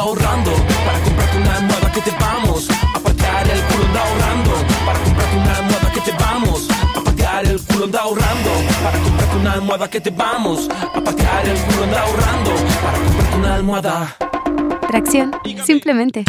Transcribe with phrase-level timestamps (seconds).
[0.00, 0.52] anda ahorrando.
[0.84, 2.68] Para comprarte una almohada que te vamos.
[2.94, 4.50] A pagar el culo anda ahorrando.
[4.86, 6.68] Para comprarte una almohada que te vamos.
[6.96, 8.50] A pagar el culo anda ahorrando.
[8.82, 10.68] Para comprarte una almohada que te vamos.
[10.70, 12.50] A pagar el culo anda ahorrando.
[12.82, 14.16] Para comprarte una almohada.
[14.88, 15.32] Tracción,
[15.64, 16.24] simplemente.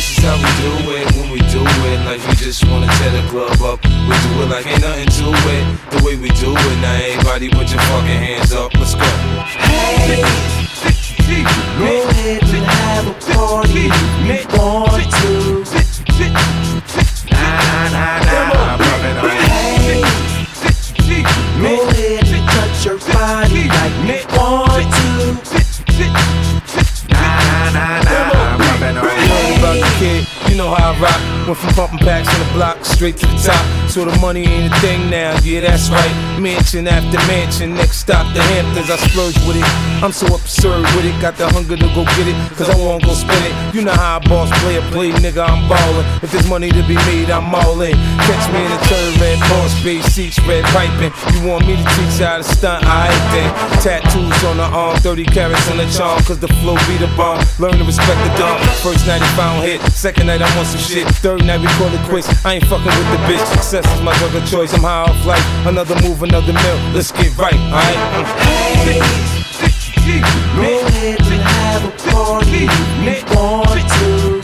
[0.00, 2.00] This is how we do it when we do it.
[2.08, 3.84] Like we just wanna tear the club up.
[3.84, 5.64] We do it like ain't nothing to it.
[5.92, 6.76] The way we do it.
[6.80, 8.72] Now everybody put your fucking hands up.
[8.80, 9.04] Let's go.
[9.04, 10.24] Hey,
[12.32, 13.92] and have a party
[14.24, 15.68] you want to.
[17.28, 19.28] Nah, nah, nah, nah.
[19.28, 19.29] Hey,
[30.60, 31.20] know how I rock.
[31.46, 33.64] Went from pumping packs on the block straight to the top.
[33.88, 36.14] So the money ain't a thing now, yeah, that's right.
[36.38, 38.90] Mansion after mansion, next stop the Hamptons.
[38.90, 39.68] I splurge with it.
[40.04, 43.02] I'm so absurd with it, got the hunger to go get it, cause I won't
[43.04, 43.74] go spend it.
[43.74, 46.04] You know how a boss Play player play, nigga, I'm ballin'.
[46.22, 47.96] If there's money to be made, I'm all in.
[48.28, 51.12] Catch me in the third red boss, base seats, red piping.
[51.32, 52.84] You want me to teach you how to stunt?
[52.84, 53.50] I ain't then.
[53.80, 57.40] Tattoos on the arm, 30 carats on the charm, cause the flow be the bomb.
[57.58, 58.60] Learn to respect the dumb.
[58.84, 61.06] First night he found hit, second night I want some shit.
[61.22, 62.28] Third night we call it quits.
[62.44, 63.44] I ain't fucking with the bitch.
[63.52, 64.72] Success is my drug of choice.
[64.74, 65.44] I'm high off life.
[65.66, 66.78] Another move, another mill.
[66.94, 67.98] Let's get right, alright?
[68.80, 70.20] Hey,
[70.56, 72.66] go ahead and have a party
[73.04, 74.40] you want to.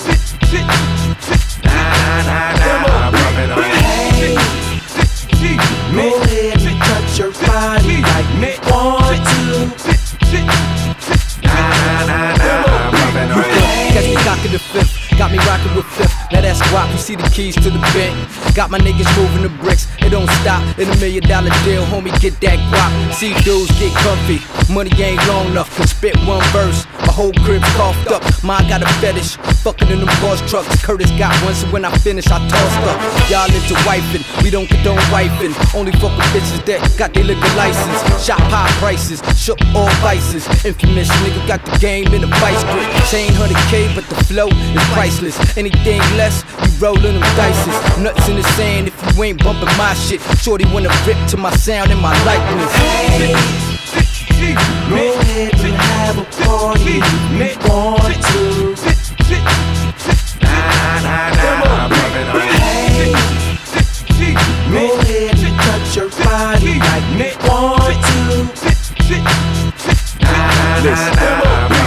[1.65, 3.57] Nah, nah, nah,
[4.21, 5.57] Hey,
[5.95, 8.66] go ahead and touch your body like you
[17.37, 18.17] keys to the bank.
[18.55, 20.63] Got my niggas moving the bricks, it don't stop.
[20.79, 22.91] In a million dollar deal, homie, get that guap.
[23.13, 24.41] See dudes get comfy,
[24.73, 25.69] money ain't long enough.
[25.77, 28.23] Can spit one verse, my whole crib's coughed up.
[28.43, 30.69] Mine got a fetish, fucking in them boss trucks.
[30.85, 32.99] Curtis got one, so when I finish, I tossed up.
[33.31, 35.55] Y'all into wiping, we don't condone wiping.
[35.75, 38.03] Only fuck with bitches that got their liquor license.
[38.25, 40.47] Shop high prices, shook all vices.
[40.65, 42.91] Infamous nigga got the game in a vice grip.
[43.11, 45.39] Chain 100k, but the flow is priceless.
[45.57, 47.77] Anything less, you rollin' them dices.
[48.03, 50.21] Nuts in the sand if you ain't bumping my shit.
[50.43, 52.73] Shorty wanna rip to my sound and my likeness.
[52.75, 53.76] Hey,
[54.55, 57.01] go ahead and have a party
[57.33, 58.75] you want to.
[60.43, 61.89] Nah, nah, nah,
[62.57, 63.13] Hey,
[64.71, 68.67] go ahead and touch your body like want to.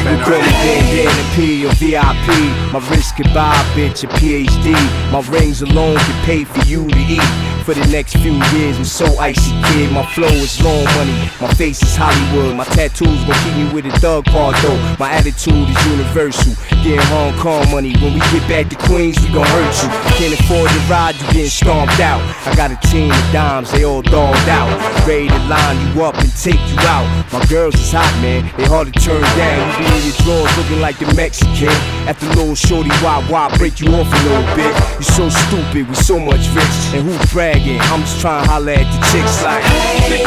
[0.09, 2.27] We call it bandana P or VIP.
[2.73, 4.73] My wrist could buy a bitch a PhD.
[5.11, 7.49] My rings alone could pay for you to eat.
[7.69, 9.91] For the next few years, I'm so icy, kid.
[9.91, 11.13] My flow is long money.
[11.39, 12.55] My face is Hollywood.
[12.55, 14.77] My tattoos gon' keep me with a thug part though.
[14.97, 16.57] My attitude is universal.
[16.81, 17.93] Getting Hong Kong money.
[18.01, 19.89] When we get back to Queens, we gon' hurt you.
[20.17, 22.21] Can't afford to ride, you getting stomped out.
[22.47, 24.73] I got a team of dimes, they all dogged out.
[25.05, 27.05] Ready to line you up and take you out.
[27.31, 28.49] My girls is hot, man.
[28.57, 29.61] They hard to turn down.
[29.77, 31.69] You be in your drawers looking like the Mexican.
[32.07, 34.73] After little shorty, why, why break you off a little bit?
[34.97, 36.77] You so stupid, we so much rich.
[36.93, 37.79] And who bragging?
[37.81, 39.63] I'm just trying to holler at the chicks like.
[39.63, 40.23] Hey,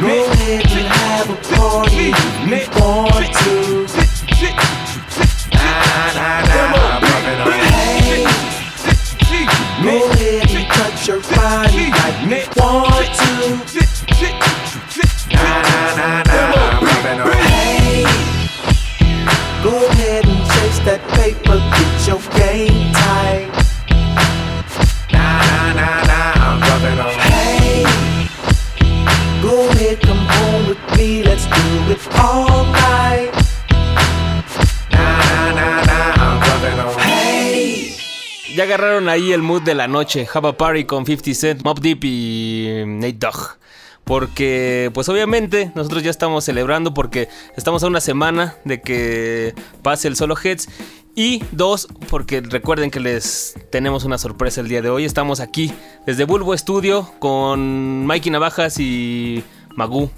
[0.00, 2.12] ahead and have a party
[2.48, 4.79] you want to.
[39.10, 40.26] Ahí el mood de la noche.
[40.32, 43.58] Have a Party con 50 Cent, Mob Deep y Nate Dogg.
[44.04, 50.08] Porque, pues obviamente, nosotros ya estamos celebrando porque estamos a una semana de que pase
[50.08, 50.68] el solo Heads.
[51.14, 55.04] Y dos, porque recuerden que les tenemos una sorpresa el día de hoy.
[55.04, 55.72] Estamos aquí
[56.06, 59.44] desde Bulbo Studio con Mikey Navajas y
[59.76, 60.10] Magu,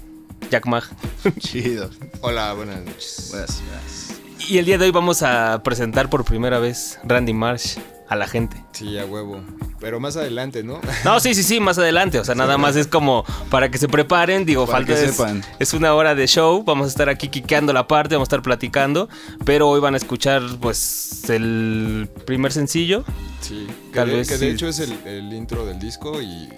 [0.49, 0.83] Jack Mag.
[1.39, 1.89] Chido.
[2.21, 3.29] Hola, buenas noches.
[3.31, 4.49] Buenas, buenas.
[4.49, 7.77] Y el día de hoy vamos a presentar por primera vez Randy Marsh
[8.09, 8.63] a la gente.
[8.73, 9.41] Sí, a huevo.
[9.79, 10.79] Pero más adelante, ¿no?
[11.03, 12.19] No, sí, sí, sí, más adelante.
[12.19, 14.45] O sea, nada más es como para que se preparen.
[14.45, 15.43] Digo, Para falta que es, sepan.
[15.59, 16.63] es una hora de show.
[16.63, 19.09] Vamos a estar aquí quiqueando la parte, vamos a estar platicando.
[19.45, 23.03] Pero hoy van a escuchar, pues, el primer sencillo.
[23.41, 23.67] Sí.
[23.91, 24.53] Que, Tal de, vez que de sí.
[24.53, 26.49] hecho es el, el intro del disco y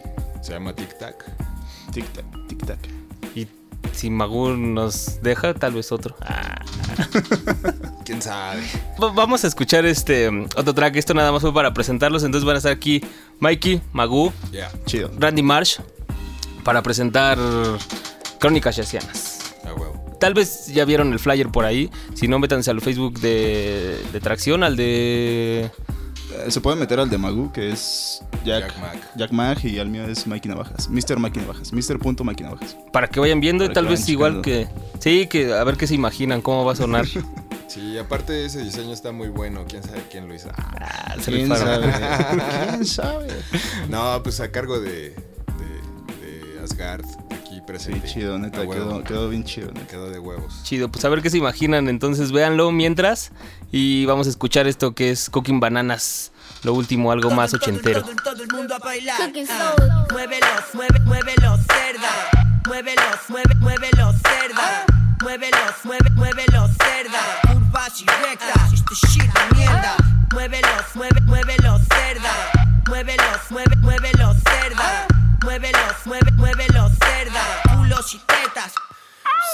[0.42, 1.26] se llama Tic Tac.
[1.92, 2.80] Tic tac, tic tac.
[3.94, 6.16] Si Magu nos deja, tal vez otro.
[6.22, 6.56] Ah.
[8.06, 8.62] ¿Quién sabe?
[9.02, 10.96] Va- Vamos a escuchar este um, otro track.
[10.96, 12.24] Esto nada más fue para presentarlos.
[12.24, 13.02] Entonces van a estar aquí
[13.40, 15.12] Mikey, Magu, Ya, Chido.
[15.18, 15.80] Randy Marsh
[16.64, 17.38] para presentar
[18.40, 19.56] Crónicas Yacianas.
[19.66, 20.18] huevo.
[20.20, 21.90] Tal vez ya vieron el flyer por ahí.
[22.14, 25.70] Si no, métanse al Facebook de, de Tracción, al de.
[26.34, 29.12] Eh, Se puede meter al de Magu, que es Jack, Jack Mac.
[29.16, 30.90] Jack Mag, y al mío es Mikey Navajas.
[30.90, 31.20] Mr.
[31.20, 31.72] Mikey Navajas.
[31.74, 32.00] Mr.
[32.00, 32.76] Punto Mikey Navajas.
[32.92, 34.68] Para que vayan viendo y Para tal vez igual que.
[35.00, 37.06] Sí, que a ver qué se imaginan, cómo va a sonar.
[37.68, 39.66] Sí, aparte ese diseño está muy bueno.
[39.68, 40.48] ¿Quién sabe quién lo hizo?
[40.56, 41.92] Ah, se ¿Quién sabe?
[42.70, 43.28] ¿Quién sabe?
[43.90, 47.04] No, pues a cargo de, de, de Asgard
[47.66, 48.08] presente.
[48.08, 48.62] chido, neta.
[48.62, 49.88] Quedó, quedó bien chido, neta.
[49.88, 50.62] Quedó de huevos.
[50.64, 51.90] Chido, pues a ver qué se imaginan.
[51.90, 53.32] Entonces véanlo mientras.
[53.72, 56.32] Y vamos a escuchar esto que es Cooking Bananas.
[56.64, 58.02] Lo último, algo más ochentero.
[58.02, 59.18] Todo, todo el mundo a bailar.
[59.22, 60.06] Ah.
[60.12, 62.62] Muévelos, mueve, muévelos, cerda.
[62.68, 64.86] Muévelos, mueve, muévelos, cerda.
[65.22, 67.54] Muévelos, mueve, muévelos, cerda.
[67.54, 69.96] Curvas y rectas, este shit de mierda.
[70.34, 72.32] Muévelos, mueve, muévelos, cerda.
[72.88, 75.15] Muévelos, mueve, muévelos, cerda.
[75.46, 77.40] Muévelos, mueve, muévelos, cerda.
[77.72, 78.74] Culos y tetas.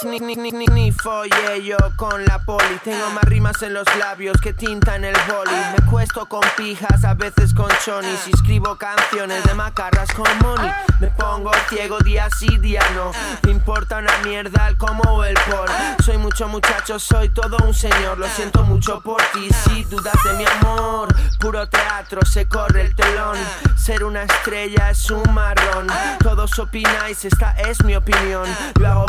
[0.04, 2.78] Ni, ni, ni, ni, follé yo con la poli.
[2.82, 5.54] Tengo más rimas en los labios que tinta en el boli.
[5.76, 8.26] Me cuesto con pijas, a veces con chonis.
[8.26, 10.72] Y escribo canciones de macarras con money.
[10.98, 13.12] Me pongo ciego día sí, día no.
[13.44, 15.70] Me importa una mierda el cómo o el por.
[16.04, 18.18] Soy mucho muchacho, soy todo un señor.
[18.18, 21.14] Lo siento mucho por ti, si dudas de mi amor.
[21.38, 23.38] Puro teatro, se corre el telón.
[23.76, 25.86] Ser una estrella es un marrón.
[26.18, 28.48] Todos opináis, esta es mi opinión.
[28.80, 29.06] Yo hago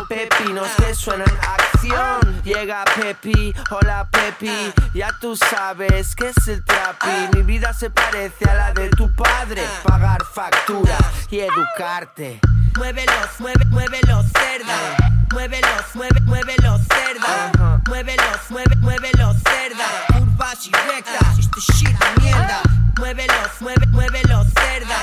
[0.61, 2.43] que suenan acción.
[2.43, 7.07] Llega Pepi, hola Pepi Ya tú sabes que es el trapi.
[7.33, 9.63] Mi vida se parece a la de tu padre.
[9.83, 11.01] Pagar facturas
[11.31, 12.39] y educarte.
[12.77, 14.95] Muévelos, mueve, muévelos, cerda.
[15.31, 17.81] Muévelos, mueve, muévelos, cerda.
[17.87, 19.85] Muévelos, mueve, muévelos, cerda.
[20.19, 22.61] Curvas y rectas, este shit de mierda.
[22.99, 24.97] Muévelos, mueve, muévelos, cerda.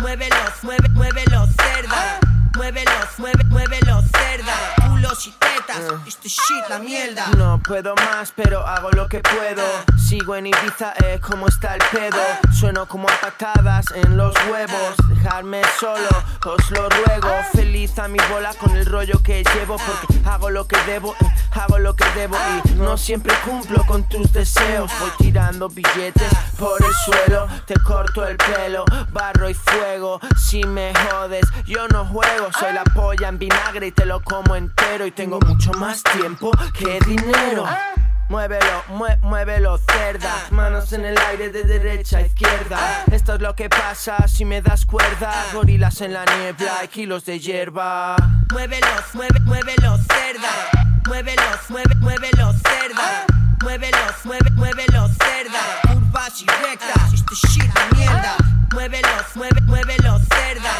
[0.00, 2.20] Muévelos, mueve, muévelos, cerda.
[2.56, 4.29] Muévelos, mueve, muévelos, cerda
[5.22, 7.26] Y tetas, este shit la mierda.
[7.36, 9.62] No puedo más, pero hago lo que puedo.
[9.98, 12.16] Sigo en Ibiza, eh, como está el pedo.
[12.58, 14.94] Sueno como a patadas en los huevos.
[15.10, 16.08] Dejarme solo,
[16.46, 17.28] os lo ruego.
[17.52, 21.26] Feliz a mi bola con el rollo que llevo Porque hago lo que debo, eh,
[21.52, 22.38] hago lo que debo.
[22.64, 24.90] Y no siempre cumplo con tus deseos.
[25.00, 27.46] Voy tirando billetes por el suelo.
[27.66, 30.18] Te corto el pelo, barro y fuego.
[30.38, 32.48] Si me jodes, yo no juego.
[32.58, 36.98] Soy la polla en vinagre y te lo como entero Tengo mucho más tiempo que
[37.06, 37.64] dinero
[38.28, 40.32] Muévelo, mue- muévelo, cerda.
[40.50, 42.78] Manos en el aire de derecha a izquierda.
[43.10, 45.32] Esto es lo que pasa si me das cuerda.
[45.52, 48.14] Gorilas en la niebla y kilos de hierba.
[48.52, 50.94] Muévelos, mueve, muévelos, cerda.
[51.08, 53.26] Muévelos, mueve, muévelos, cerda.
[53.64, 55.92] Muévelos, mueve, muévelos, cerda.
[55.92, 58.36] Curvas y rectas, este shit de mierda.
[58.72, 60.72] Muévelos, mueve, muévelos, cerda.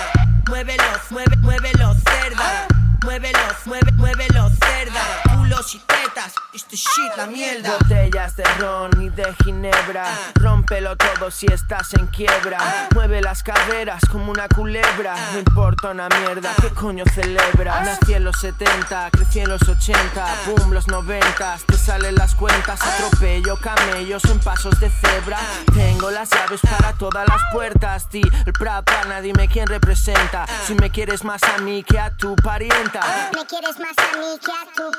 [0.48, 2.66] Muévelos, mueve, muévelos, cerda.
[3.04, 5.29] Muévelos, mueve, muévelos, cerda.
[5.50, 7.76] Culos y tetas, este shit la mierda.
[7.78, 10.06] Botellas de ron y de ginebra.
[10.34, 12.88] Rómpelo todo si estás en quiebra.
[12.94, 15.16] Mueve las caderas como una culebra.
[15.32, 17.80] No importa una mierda, ¿qué coño celebra?
[17.80, 20.24] Nací en los 70, crecí en los 80.
[20.46, 22.80] Boom, los 90, te salen las cuentas.
[22.80, 25.38] Atropello camellos en pasos de cebra.
[25.74, 28.08] Tengo las llaves para todas las puertas.
[28.08, 30.46] Di el Prapana, dime quién representa.
[30.66, 33.30] Si me quieres más a mí que a tu parienta.
[33.34, 34.90] Me quieres más a mí que a tu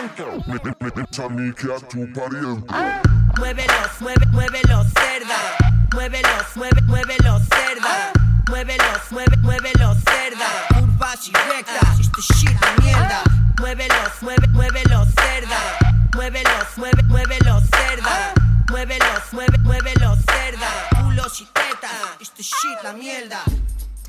[0.00, 0.24] pariente.
[3.38, 5.36] Muévelos, mueve, muévelos, cerda.
[5.94, 8.12] Muévelos, mueve, muévelos, cerda.
[8.48, 10.46] Muévelos, mueve, muévelos, cerda.
[10.78, 13.22] Curvas y rectas, este shit de mierda.
[13.60, 15.58] Muévelos, mueve, muévelos, cerda.
[16.14, 18.32] Muévelos, mueve, muévelos, cerda.
[18.70, 20.68] Muévelos, mueve, muévelos, cerda.
[21.02, 21.90] Culos y tetas,
[22.20, 23.42] este shit la mierda.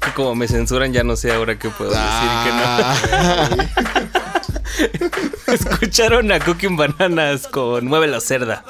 [0.01, 2.95] Que como me censuran, ya no sé ahora qué puedo Ah.
[2.95, 4.30] decir que no.
[5.47, 8.63] Escucharon a Cooking Bananas con Mueve la cerda.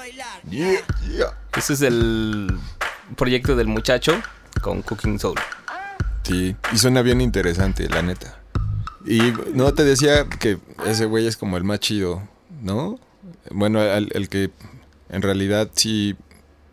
[1.58, 2.51] Ese es el
[3.15, 4.22] proyecto del muchacho
[4.62, 5.39] con Cooking Soul.
[6.24, 8.38] Sí, y suena bien interesante, la neta.
[9.05, 9.20] Y
[9.53, 12.22] no te decía que ese güey es como el más chido,
[12.62, 13.00] ¿no?
[13.50, 14.51] Bueno, el, el que
[15.10, 16.15] en realidad sí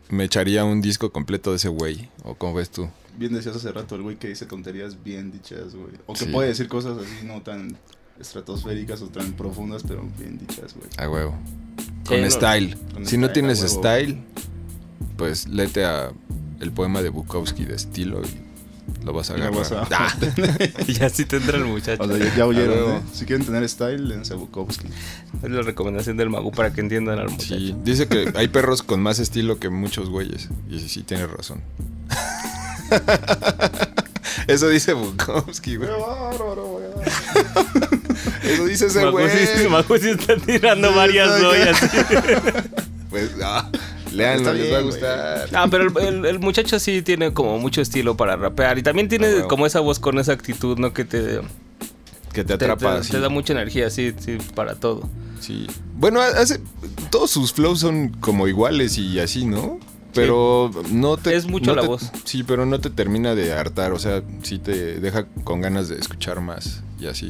[0.09, 2.09] me echaría un disco completo de ese güey.
[2.23, 2.89] ¿O cómo ves tú?
[3.17, 5.93] Bien decías hace rato el güey que dice tonterías bien dichas, güey.
[6.05, 6.31] O que Sí.
[6.31, 7.77] puede decir cosas así no tan
[8.19, 10.87] estratosféricas o tan profundas, pero bien dichas, güey.
[10.97, 11.33] A huevo.
[11.77, 12.77] Sí, Con no- style.
[12.93, 14.21] con si no tienes style,
[15.17, 16.11] pues léete a
[16.59, 19.55] el poema de Bukowski de estilo y lo vas a agarrar.
[19.55, 20.13] vas a- Ah,
[20.87, 22.03] y así tendrá el muchacho.
[22.03, 22.95] O sea, ya, ya oyeron.
[22.97, 23.01] ¿eh?
[23.13, 24.87] Si quieren tener style, dense a Bukowski.
[25.43, 27.55] Es la recomendación del Magu para que entiendan al muchacho.
[27.55, 30.49] sí, dice que hay perros con más estilo que muchos güeyes.
[30.69, 31.61] Y sí, tiene razón.
[34.47, 35.89] Eso dice Bukowski, güey.
[38.53, 39.29] Eso dice ese güey.
[40.01, 41.79] sí está tirando varias ollas.
[43.09, 43.67] Pues, ah,
[44.13, 45.49] leanlo, les va a gustar.
[45.53, 48.77] Ah, pero el, el- el muchacho sí tiene como mucho estilo para rapear.
[48.77, 50.93] Y también tiene Ah, como esa voz con esa actitud, ¿no?
[50.93, 51.39] Que te,
[52.31, 53.01] Que te atrapa.
[53.01, 55.09] te- da mucha energía, sí, sí, para todo.
[55.39, 55.65] Sí.
[55.95, 56.59] Bueno, hace,
[57.09, 59.79] todos sus flows son como iguales y así, ¿no?
[60.13, 61.35] Pero no te...
[61.35, 62.11] Es mucho no la te- voz.
[62.25, 63.91] Sí, pero no te termina de hartar.
[63.93, 67.29] O sea, sí te deja con ganas de escuchar más y así.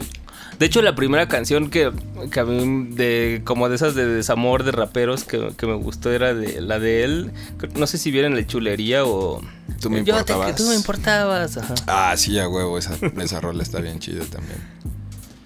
[0.60, 1.90] De hecho, la primera canción que,
[2.32, 6.12] que a mí, de, como de esas de desamor de raperos que, que me gustó
[6.12, 7.32] era de la de él.
[7.76, 9.42] No sé si vieron la chulería o.
[9.80, 10.48] Tú me Yo te- importabas.
[10.52, 11.56] que tú me importabas.
[11.58, 11.76] Ajá.
[11.88, 12.78] Ah, sí, a huevo.
[12.78, 14.58] Esa, esa rola está bien chida también.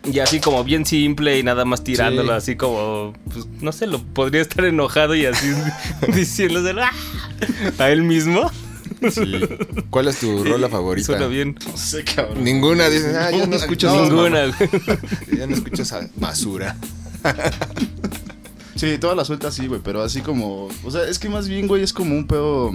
[0.06, 2.38] Y así como bien simple y nada más tirándolo, Sí.
[2.38, 3.14] así como.
[3.32, 5.48] Pues, no sé, lo podría estar enojado y así
[6.14, 6.92] diciéndose ¡Ah!
[7.78, 8.50] a él mismo.
[9.12, 9.40] Sí.
[9.90, 11.06] ¿Cuál es tu rola favorita?
[11.06, 11.58] Suena bien.
[11.66, 12.44] No sé, cabrón.
[12.44, 12.90] Ninguna.
[12.90, 14.46] Dices, ah, yo no escucho esas Ninguna.
[15.38, 16.78] Ya no escucho esa basura.
[18.76, 20.68] Sí, todas las sueltas sí, güey, pero así como...
[20.84, 22.72] O sea, es que más bien, güey, es como un pedo...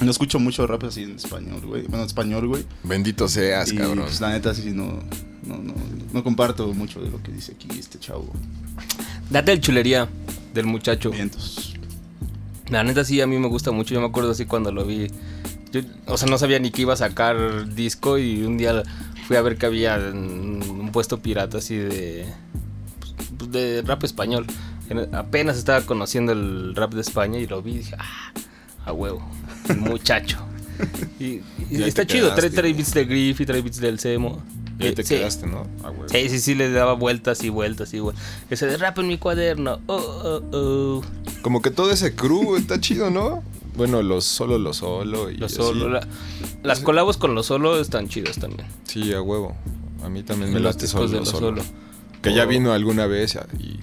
[0.00, 1.82] No escucho mucho rap así en español, güey.
[1.82, 2.64] Bueno, en español, güey.
[2.84, 4.00] Bendito seas, Y cabrón.
[4.04, 5.00] pues la neta sí, no,
[5.44, 5.74] no, no,
[6.12, 8.30] no comparto mucho de lo que dice aquí este chavo.
[9.30, 10.08] Date el chulería
[10.54, 11.10] del muchacho.
[11.10, 11.74] Vientos.
[12.68, 13.94] La neta sí, a mí me gusta mucho.
[13.94, 15.08] Yo me acuerdo así cuando lo vi.
[15.72, 18.82] Yo, o sea, no sabía ni que iba a sacar disco y un día
[19.26, 22.26] fui a ver que había un puesto pirata así de...
[23.38, 24.46] pues, de rap español.
[24.88, 28.32] En- Apenas estaba conociendo el rap de España y lo vi y dije, ah,
[28.84, 29.22] a huevo,
[29.78, 30.38] muchacho.
[31.18, 34.42] Y, y Y está chido, trae, trae beats de Griffy, trae beats del Semo.
[34.78, 35.14] Y ahí Eh, te sí.
[35.16, 35.66] quedaste, ¿no?
[35.84, 36.08] A huevo.
[36.08, 38.24] Sí, sí, sí, le daba vueltas y vueltas y vueltas.
[38.48, 39.78] Ese de rap en mi cuaderno.
[39.86, 41.02] Oh, oh, oh.
[41.42, 43.44] Como que todo ese crew está chido, ¿no?
[43.80, 45.54] Bueno, los solo, los solo y Lo así.
[45.56, 45.88] solo.
[45.88, 46.06] la-
[46.62, 48.68] las colabos con lo solo están chidos también.
[48.84, 49.56] Sí, a huevo.
[50.04, 51.46] A mí también me los late solo, de Lo solo.
[51.48, 51.62] Solo.
[52.20, 53.80] Que ya vino alguna vez y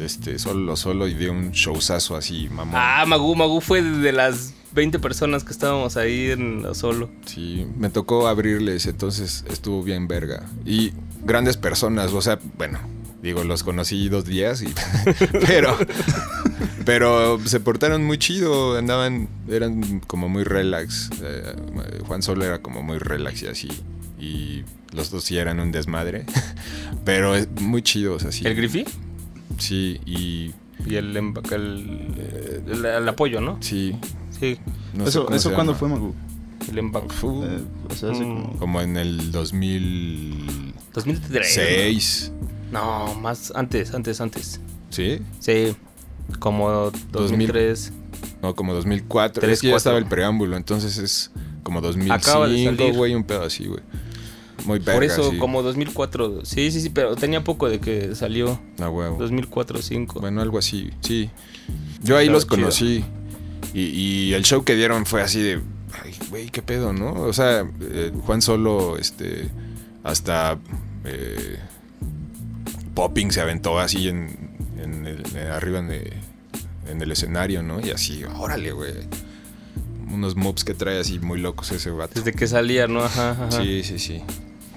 [0.00, 2.76] este solo solo y dio un showzazo así, mamón.
[2.76, 7.10] Ah, Magu, Magu fue de las 20 personas que estábamos ahí en lo solo.
[7.26, 10.46] Sí, me tocó abrirles, entonces estuvo bien verga.
[10.64, 10.92] Y
[11.24, 12.78] grandes personas, o sea, bueno,
[13.22, 14.72] digo, los conocí dos días y
[15.46, 15.76] pero
[16.84, 21.10] pero se portaron muy chido, andaban eran como muy relax.
[21.22, 21.54] eh,
[22.06, 23.68] Juan Solo era como muy relax y así
[24.18, 26.24] y los dos sí eran un desmadre,
[27.04, 28.46] pero es muy chidos así.
[28.46, 28.84] ¿El Griffy?
[29.58, 30.52] Sí, y
[30.86, 33.58] Y el, emba- el, el- el apoyo, ¿no?
[33.60, 33.94] sí,
[34.38, 34.58] Sí.
[34.94, 36.14] no ¿Eso, eso cuándo fue, Magu?
[36.70, 37.60] El emba- Eh,
[37.90, 38.42] o sea, hace Mm.
[38.44, 38.58] como...
[38.58, 40.72] Como en el 2006.
[40.94, 42.32] 2003.
[42.40, 44.60] No, más antes, antes, antes.
[44.90, 45.20] ¿Sí?
[45.40, 45.76] Sí.
[46.38, 47.92] Como 2003.
[48.42, 49.40] No, como 2004.
[49.40, 51.30] Tres, es que ya estaba el preámbulo, entonces es
[51.62, 52.94] como Acaba de 2005, salir.
[52.96, 53.80] güey, un pedo así, güey.
[54.64, 55.38] Muy verga, Por eso, sí.
[55.38, 56.44] como 2004.
[56.44, 58.60] Sí, sí, sí, pero tenía poco de que salió.
[58.80, 59.16] A huevo.
[59.18, 61.30] 2004 5 Bueno, algo así, sí.
[62.02, 63.04] Yo ahí Estaba los conocí.
[63.74, 65.60] Y, y el show que dieron fue así de.
[66.04, 67.12] Ay, güey, qué pedo, ¿no?
[67.12, 69.48] O sea, eh, Juan Solo, este.
[70.02, 70.58] Hasta.
[71.04, 71.58] eh,
[72.98, 74.36] Popping se aventó así en.
[74.82, 76.12] en el- arriba en el,
[76.90, 77.80] en el escenario, ¿no?
[77.80, 78.92] Y así, órale, güey.
[80.12, 82.14] Unos moves que trae así muy locos ese vato.
[82.16, 83.04] Desde que salía, ¿no?
[83.04, 83.50] Ajá, ajá.
[83.52, 84.22] Sí, sí, sí.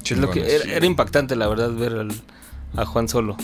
[0.03, 2.21] Es lo que era, era impactante, la verdad, ver al-
[2.75, 3.37] a Juan Solo.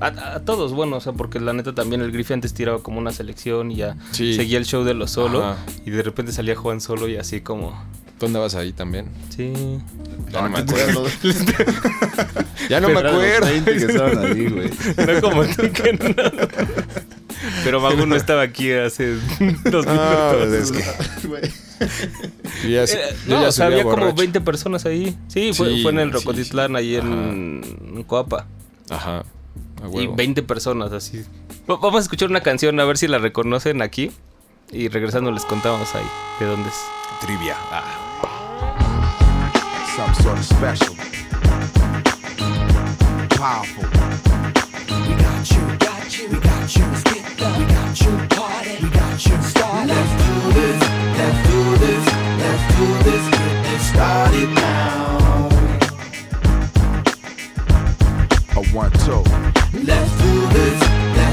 [0.00, 2.98] A, a todos, bueno, o sea, porque la neta también el Griffey antes tiraba como
[2.98, 4.34] una selección y ya Sí.
[4.34, 5.42] seguía el show de los solo.
[5.44, 5.56] Ajá.
[5.86, 7.72] Y de repente salía Juan Solo y así como.
[8.18, 9.06] ¿Tú andabas ahí también?
[9.28, 9.52] Sí.
[10.30, 11.06] Ya no me te acuerdo.
[12.68, 13.46] Ya no me Pero los acuerdo.
[13.46, 14.70] 20 que estaban ahí, güey.
[15.14, 16.14] No como tú que no.
[17.64, 19.16] Pero Magu no estaba aquí hace
[19.70, 20.52] dos Ah, minutos.
[20.52, 21.42] es que Güey.
[22.62, 24.14] yo ya, yo no, ya o sea, había como borracho.
[24.16, 25.14] 20 personas ahí.
[25.28, 26.76] Sí, fue, Sí, fue en el Rocotitlán, sí.
[26.76, 27.06] ahí Ajá.
[27.08, 28.46] en, Coapa.
[28.88, 29.24] Ajá.
[29.82, 30.14] Y huevo.
[30.16, 31.22] 20 personas así.
[31.70, 34.10] Va- Vamos a escuchar una canción a ver si la reconocen aquí.
[34.72, 36.06] Y regresando les contamos ahí
[36.40, 36.74] de dónde es.
[37.20, 37.56] Trivia.
[37.56, 38.00] Ah.
[39.96, 40.94] Something sort of special.
[43.30, 43.84] Powerful.
[45.08, 46.84] We got you, got you, we got you.
[46.84, 49.88] Let's get the, we got you party, we got you started.
[49.88, 50.80] Let's do this,
[51.18, 52.04] let's do this,
[52.42, 55.48] let's do this, get this started now.
[58.56, 59.22] A one, two.
[59.82, 60.78] Let's do this,
[61.16, 61.23] let's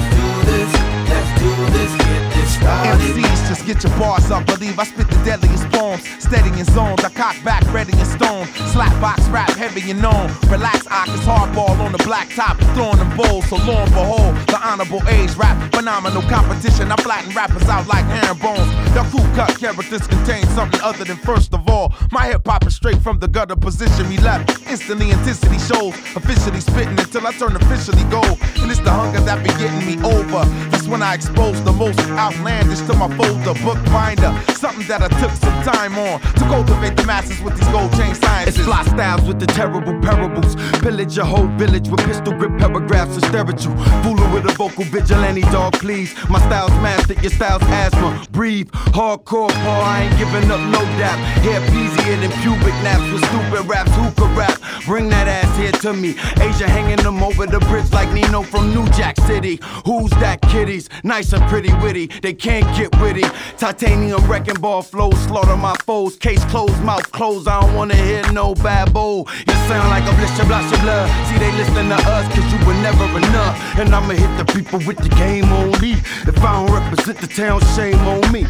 [2.62, 6.04] MCs, just get your bars up, believe I spit the deadliest poems.
[6.24, 8.46] Steady in zones, I cock back, ready in stone.
[8.72, 10.32] Slap box rap, heavy and known.
[10.50, 13.48] Relax, I is hardball on the black top, throwing them bowls.
[13.50, 16.92] So lo and behold, the honorable age rap, phenomenal competition.
[16.92, 18.70] I flatten rappers out like herringbones.
[18.94, 21.94] The cool cut characters contain something other than first of all.
[22.12, 24.10] My hip hop is straight from the gutter position.
[24.10, 25.94] Me left instantly, intensity shows.
[26.16, 28.38] Officially spitting until I turn officially gold.
[28.62, 30.46] And it's the hunger that be getting me over.
[30.70, 32.51] That's when I expose the most outlandish
[32.92, 34.32] to my folder, book binder.
[34.54, 38.16] Something that I took some time on to cultivate the masses with these gold chain
[38.16, 38.58] sciences.
[38.58, 40.56] It's fly styles with the terrible parables.
[40.82, 43.72] Pillage your whole village with pistol grip paragraphs and you.
[44.04, 46.16] Fooling with a vocal vigilante dog, please.
[46.30, 48.26] My style's master, your style's asthma.
[48.32, 49.82] Breathe, hardcore, Paul.
[49.82, 51.18] I ain't giving up no dap.
[51.44, 53.92] Hair easier than pubic naps with stupid raps.
[53.96, 54.60] Who could rap?
[54.86, 56.12] Bring that ass here to me.
[56.42, 59.60] Asia hanging them over the bridge like Nino from New Jack City.
[59.86, 60.90] Who's that kitties?
[61.04, 62.08] Nice and pretty witty.
[62.08, 63.24] They can't get witty.
[63.58, 66.16] Titanium wrecking ball flows, slaughter my foes.
[66.16, 67.48] Case closed, mouth closed.
[67.48, 69.28] I don't wanna hear no bad babble.
[69.48, 71.06] You sound like a blisha blasha blah.
[71.28, 73.78] See, they listen to us cause you were never enough.
[73.78, 75.94] And I'ma hit the people with the game on me.
[76.32, 78.42] If I don't represent the town, shame on me.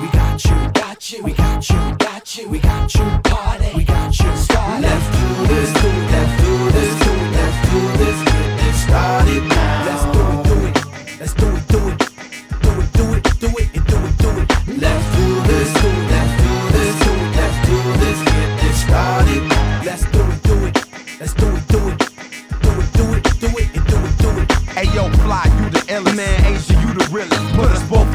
[0.00, 3.84] We got you, got you, we got you, got you, we got you, party, we
[3.84, 4.36] got you,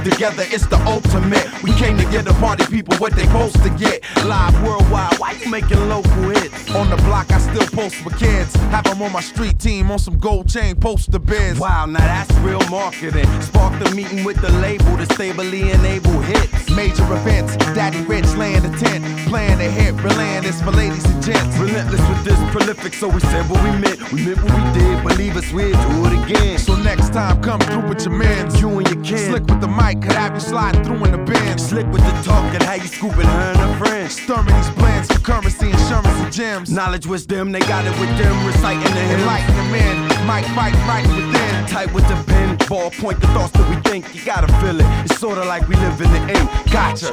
[0.03, 1.47] together, it's the ultimate.
[1.63, 4.03] We came to get the party people what they supposed to get.
[4.25, 6.75] Live worldwide, why you making local hits?
[6.75, 8.55] On the block, I still post with kids.
[8.73, 11.59] Have them on my street team on some gold chain poster bids.
[11.59, 13.27] Wow, now that's real marketing.
[13.41, 16.69] Spark the meeting with the label to stably enable hits.
[16.71, 19.03] Major events, Daddy Rich laying the tent.
[19.29, 21.57] Playing the hit, relaying this for ladies and gents.
[21.57, 24.11] Relentless with this prolific, so we said what we meant.
[24.11, 26.57] We meant what we did, believe us, we'll do it again.
[26.57, 28.59] So next time, come through with your mans.
[28.59, 29.25] You and your kids.
[29.25, 31.67] Slick with the mic, could have you sliding through in the bins.
[31.67, 34.21] Slick with the talk and how you scooping her and her friends.
[34.21, 36.71] Stirring these blends for currency, insurance, and gems.
[36.71, 39.21] Knowledge was them, they got it with them, reciting the hymns.
[39.21, 39.95] Enlighten the men,
[40.27, 41.65] mic fight right within.
[41.67, 44.13] Tight with the pen, ball point the thoughts that we think.
[44.15, 44.87] You gotta feel it.
[45.05, 46.49] It's sorta like we live in the ink.
[46.71, 47.11] Gotcha.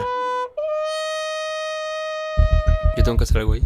[2.96, 3.62] Yo tengo que hacer algo ahí.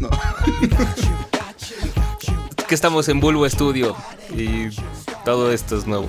[0.00, 0.10] No.
[2.66, 3.94] Que estamos en Bulbo Studio
[4.28, 4.70] y
[5.24, 6.08] todo esto es nuevo.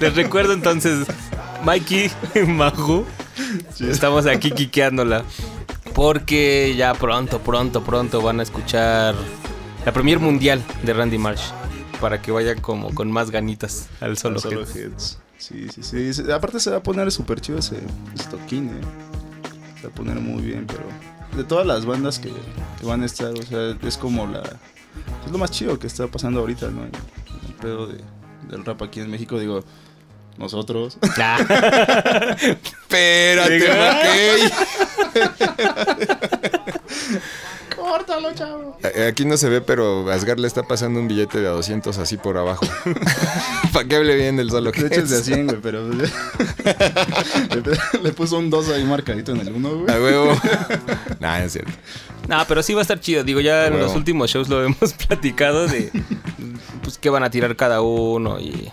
[0.00, 1.06] Les recuerdo entonces,
[1.64, 2.10] Mikey,
[2.48, 3.04] Majo,
[3.80, 5.24] estamos aquí quiqueándola.
[5.94, 9.14] Porque ya pronto, pronto, pronto van a escuchar
[9.84, 11.50] la premier mundial de Randy Marsh.
[12.00, 15.18] Para que vayan como con más ganitas al solo, hits.
[15.38, 16.22] Sí, sí, sí.
[16.32, 17.76] Aparte se va a poner súper chido ese,
[18.14, 18.80] ese toquín, eh.
[19.80, 20.82] Se va a poner muy bien, pero...
[21.36, 22.30] De todas las bandas que,
[22.80, 24.40] que van a estar, o sea, es como la...
[25.24, 26.84] Es lo más chido que está pasando ahorita, ¿no?
[26.84, 28.00] El pedo de-
[28.48, 29.64] del rap aquí en México, digo...
[30.38, 30.96] Nosotros.
[32.40, 33.60] Espérate,
[37.76, 38.78] Córtalo, chavo.
[38.82, 41.96] A- Aquí no se ve, pero Asgar le está pasando un billete de a 200
[41.98, 42.64] así por abajo.
[43.72, 45.24] Para que hable bien del solo De hecho es de Hits.
[45.26, 45.88] 100, güey, pero...
[45.88, 46.08] le,
[48.02, 49.94] le puso un 2 ahí marcadito en el 1, güey.
[49.94, 50.40] A huevo.
[51.20, 51.72] nah, es cierto.
[52.28, 53.24] No, pero sí va a estar chido.
[53.24, 53.86] Digo, ya en Huevo.
[53.86, 55.90] los últimos shows lo hemos platicado de
[56.92, 58.70] pues qué van a tirar cada uno y,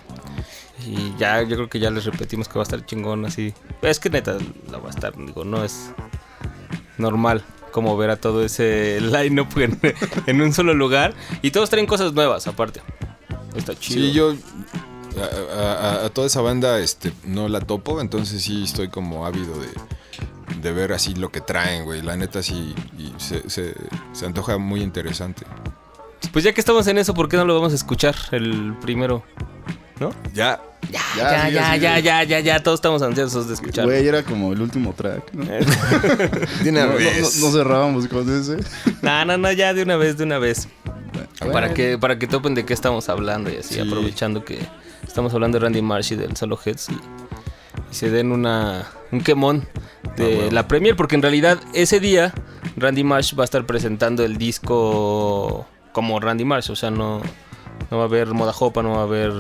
[0.86, 3.54] y ya yo creo que ya les repetimos que va a estar chingón así.
[3.82, 4.38] Es que neta
[4.70, 5.92] la va a estar, digo, no es
[6.98, 9.80] normal como ver a todo ese line-up en,
[10.26, 12.82] en un solo lugar y todos traen cosas nuevas aparte.
[13.56, 14.02] Está chido.
[14.02, 14.34] Sí, yo
[15.56, 15.62] a,
[16.02, 19.70] a- a toda esa banda este, no la topo, entonces sí estoy como ávido de,
[20.62, 22.02] de ver así lo que traen, güey.
[22.02, 23.76] La neta sí y se, se-
[24.12, 25.46] se antoja muy interesante.
[26.32, 29.24] Pues ya que estamos en eso, ¿por qué no lo vamos a escuchar el primero?
[30.00, 30.12] ¿No?
[30.34, 30.62] Ya.
[30.92, 32.04] Ya, sí, ya, ya, sí, ya, sí.
[32.04, 33.86] ya, ya, ya, todos estamos ansiosos de escuchar.
[33.86, 35.44] Güey, era como el último track, ¿no?
[36.64, 37.40] De una no, no- vez.
[37.42, 38.58] no- no cerrábamos con ese.
[39.02, 40.68] No, no, no, ya de una vez, de una vez.
[41.40, 41.54] Bueno.
[41.54, 43.80] Para que, para que topen de qué estamos hablando y así, Sí.
[43.82, 44.60] aprovechando que
[45.06, 49.22] estamos hablando de Randy Marsh y del Solo Heads y, y se den una un
[49.22, 49.68] quemón
[50.16, 52.34] de Ah, la premier, porque en realidad ese día
[52.78, 57.22] Randy Marsh va a estar presentando el disco como Randy Marsh, o sea, no,
[57.92, 59.32] no va a haber Moda Jopa, no va a haber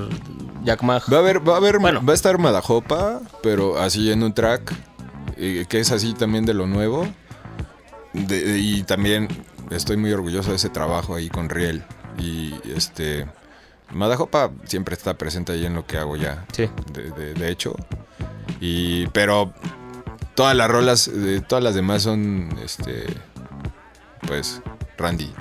[0.63, 1.03] Jack Mag.
[1.11, 2.01] Va a haber, va a haber, Bueno.
[2.05, 4.73] va a estar Madajopa, pero así en un track,
[5.37, 7.07] eh, que es así también de lo nuevo.
[8.13, 9.27] De- de- y también
[9.69, 11.83] estoy muy orgulloso de ese trabajo ahí con Riel.
[12.17, 13.27] Y este,
[13.91, 16.45] Madajopa siempre está presente ahí en lo que hago ya.
[16.51, 16.69] Sí.
[16.91, 17.75] De, de- de hecho.
[18.59, 19.07] Y.
[19.07, 19.53] Pero.
[20.35, 21.07] Todas las rolas.
[21.07, 22.49] eh, todas las demás son.
[22.63, 23.05] Este.
[24.27, 24.61] Pues.
[24.97, 25.31] Randy.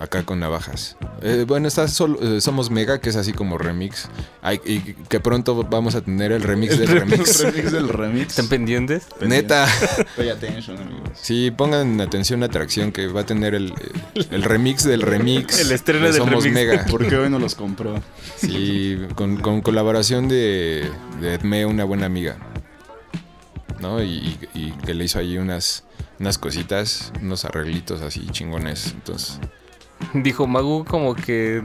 [0.00, 0.96] Acá con navajas.
[1.20, 4.08] Eh, bueno, está solo, eh, Somos Mega, que es así como remix.
[4.40, 7.40] Ay, y que pronto vamos a tener el remix del remix.
[7.42, 8.28] remix del remix.
[8.30, 9.04] ¿Están pendientes?
[9.20, 9.68] Neta.
[10.16, 11.10] Pay attention, amigos.
[11.14, 13.72] Sí, pongan atención a atracción que va a tener el,
[14.30, 15.60] el remix del remix.
[15.60, 16.54] El estreno de del Somos remix.
[16.54, 16.86] Mega.
[16.86, 18.02] ¿Por qué hoy no los compró?
[18.36, 22.38] Sí, con, con colaboración de, de Edme, una buena amiga.
[23.78, 24.02] ¿No?
[24.02, 25.84] Y, y- y que le hizo ahí unas,
[26.18, 28.86] unas cositas, unos arreglitos así chingones.
[28.94, 29.38] Entonces,
[30.14, 31.62] Dijo Magu como que...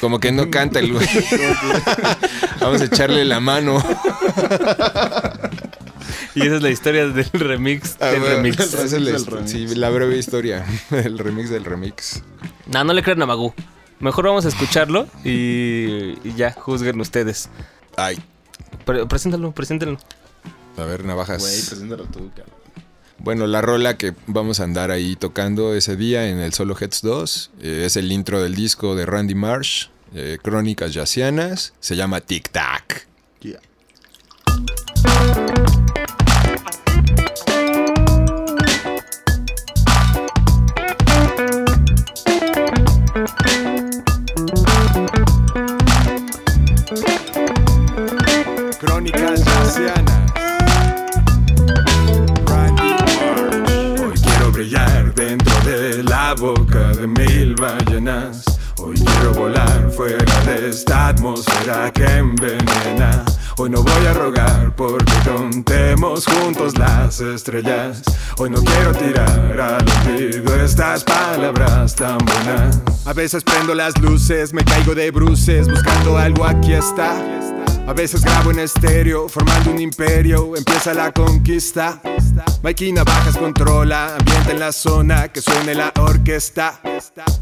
[0.00, 1.06] como que no canta el güey.
[2.60, 3.82] Vamos a echarle la mano.
[6.34, 7.96] Y esa es la historia del remix.
[8.00, 8.60] Ah, del bueno, remix.
[8.60, 10.64] esa es la Sí, la breve historia.
[10.92, 12.22] El remix del remix.
[12.66, 13.52] No, no le crean a Magu.
[13.98, 17.50] Mejor vamos a escucharlo y, y ya, juzguen ustedes.
[17.96, 18.22] Ay.
[18.84, 19.98] Pre- preséntalo, preséntalo.
[20.78, 21.40] A ver, navajas.
[21.40, 22.59] Güey, preséntalo tú, cabrón.
[23.22, 27.02] Bueno, la rola que vamos a andar ahí tocando ese día en el Solo Heads
[27.02, 31.74] 2 eh, es el intro del disco de Randy Marsh, eh, Crónicas Yacianas.
[31.80, 33.06] Se llama Tic Tac.
[48.80, 50.09] Crónicas Yacianas.
[56.02, 58.44] La boca de mil ballenas.
[58.78, 63.24] Hoy quiero volar fuera de esta atmósfera que envenena.
[63.62, 68.00] Hoy no voy a rogar porque contemos juntos las estrellas.
[68.38, 72.80] Hoy no quiero tirar al olvido estas palabras tan buenas.
[73.04, 77.22] A veces prendo las luces, me caigo de bruces, buscando algo aquí está.
[77.86, 82.00] A veces grabo en estéreo, formando un imperio, empieza la conquista.
[82.62, 86.80] Mikey Navajas controla, ambiente en la zona, que suene la orquesta.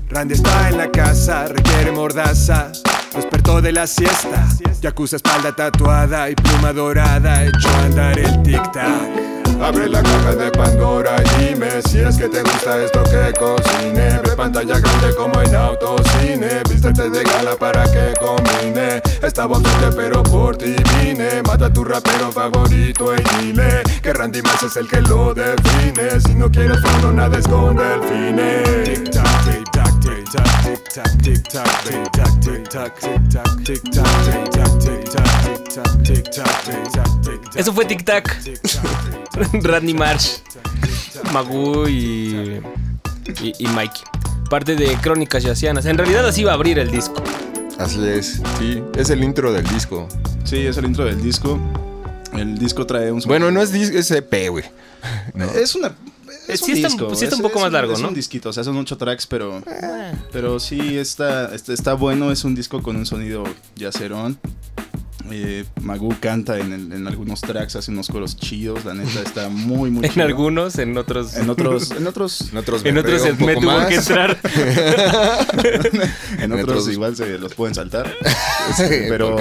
[0.09, 2.73] Randy está en la casa, requiere mordaza.
[3.15, 4.47] Despertó de la siesta,
[4.81, 9.29] Yakuza espalda tatuada y pluma dorada, echó a andar el tic-tac.
[9.61, 14.21] Abre la caja de Pandora y dime si es que te gusta esto que cocine.
[14.25, 16.63] Ve pantalla grande como en autocine.
[16.71, 19.03] Vístete de gala para que combine.
[19.21, 21.43] Está potente pero por ti vine.
[21.43, 26.21] Mata a tu rapero favorito y dile que Randy Marsh es el que lo define.
[26.21, 28.85] Si no quieres fondo, nada es con delfines.
[28.85, 29.11] Tic
[30.31, 34.81] tac, tic tac, tic tac, tic tac, tic tac, tic tac, tic tac, tic tac,
[34.83, 37.57] tic tac, tic tac, tic tac, tic tac, tic tac, tic tac, tic tac.
[37.57, 38.41] Eso fue Tic Tac.
[39.63, 40.39] Randy Marsh,
[41.33, 42.61] Magu y,
[43.43, 44.03] y, y Mikey.
[44.51, 45.87] Parte de Crónicas Yacianas.
[45.87, 47.23] En realidad así va a abrir el disco.
[47.79, 50.09] Así es, sí, es el intro del disco.
[50.45, 51.59] Sí, es el intro del disco.
[52.33, 53.21] El disco trae un...
[53.21, 54.65] Bueno, no es disco, es EP, güey.
[55.35, 55.45] No.
[55.47, 55.93] Es una...
[56.49, 57.15] Es Sí un está- disco.
[57.15, 58.09] sí está un es- poco es más largo, es ¿no?
[58.09, 59.63] un disquito, o sea, son ocho tracks, pero...
[60.33, 62.33] Pero sí, está, está, está bueno.
[62.33, 63.45] Es un disco con un sonido
[63.77, 64.39] yacerón.
[65.31, 68.87] Eh, Magu canta en, el- en algunos tracks, hace unos coros chidos.
[68.87, 70.25] La neta está muy, muy En chido.
[70.25, 71.35] algunos, en otros.
[71.37, 74.39] En otros, en otros, En otros En otros me tuvo que entrar.
[76.39, 78.11] en En otros otros- igual se los pueden saltar.
[78.77, 79.37] Sí, pero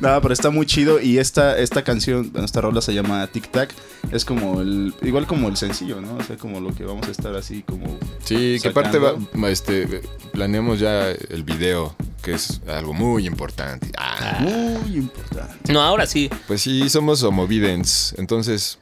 [0.00, 3.74] no, pero está muy chido y esta esta canción, esta rola se llama Tic Tac,
[4.12, 6.16] es como el igual como el sencillo, ¿no?
[6.16, 9.16] O sea, como lo que vamos a estar así como Sí, que aparte va,
[9.50, 13.90] este, planeamos ya el video, que es algo muy importante.
[13.98, 15.72] Ah, muy importante.
[15.72, 16.30] No, ahora sí.
[16.46, 18.78] Pues sí, somos homovidens, entonces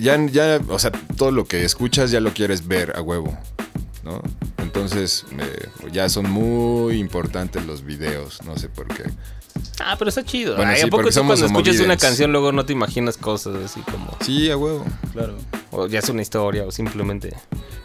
[0.00, 3.36] ya, ya, o sea, todo lo que escuchas ya lo quieres ver a huevo,
[4.04, 4.22] ¿no?
[4.68, 9.04] Entonces eh, ya son muy importantes los videos, no sé por qué.
[9.80, 10.56] Ah, pero está chido.
[10.56, 13.56] Bueno, Ay, sí, ¿A poco tú cuando escuchas una canción luego no te imaginas cosas
[13.64, 14.14] así como...
[14.20, 14.84] Sí, a huevo.
[15.12, 15.36] Claro.
[15.72, 17.34] O ya es una historia o simplemente...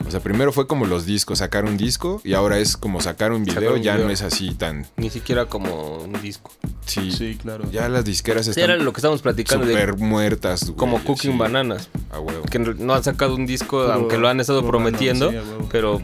[0.06, 3.32] O sea, primero fue como los discos, sacar un disco y ahora es como sacar
[3.32, 4.08] un video, Sacar un ya video.
[4.08, 4.86] no es así tan...
[4.98, 6.52] Ni siquiera como un disco.
[6.86, 7.63] Sí, Sí, claro.
[7.72, 9.72] ya las disqueras Sí, están era lo que estábamos platicando de...
[9.74, 10.65] súper muertas.
[10.65, 11.89] güey, Como Cooking sí, Bananas.
[12.12, 12.43] A huevo.
[12.43, 15.32] Que no han sacado un disco, Puro- aunque lo han estado prometiendo.
[15.32, 15.69] sí, a huevo.
[15.72, 16.02] pero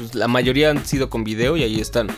[0.00, 2.08] pues, la mayoría han sido con video y ahí están.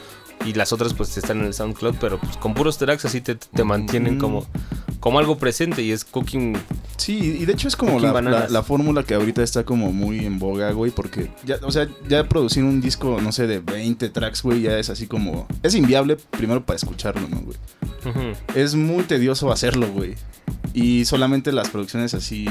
[0.44, 3.36] Y las otras pues están en el SoundCloud, pero pues con puros tracks así te,
[3.36, 4.18] te mantienen Mm.
[4.20, 4.44] como,
[4.98, 6.56] como algo presente y es Cooking...
[6.96, 8.44] Sí, y de hecho es como la, bananas.
[8.44, 11.88] la- la fórmula que ahorita está como muy en boga, güey, porque ya, o sea,
[12.08, 15.46] ya producir un disco, no sé, de 20 tracks, güey, ya es así como...
[15.62, 17.56] Es inviable primero para escucharlo, ¿no, güey?
[18.56, 20.14] Es muy tedioso hacerlo, güey.
[20.74, 22.46] Y solamente las producciones así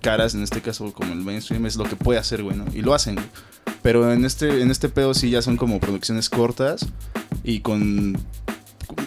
[0.00, 2.56] caras, en este caso como el mainstream, es lo que puede hacer, güey.
[2.74, 3.16] Y lo hacen.
[3.82, 6.86] Pero en este, en este pedo sí ya son como producciones cortas
[7.42, 8.16] y con,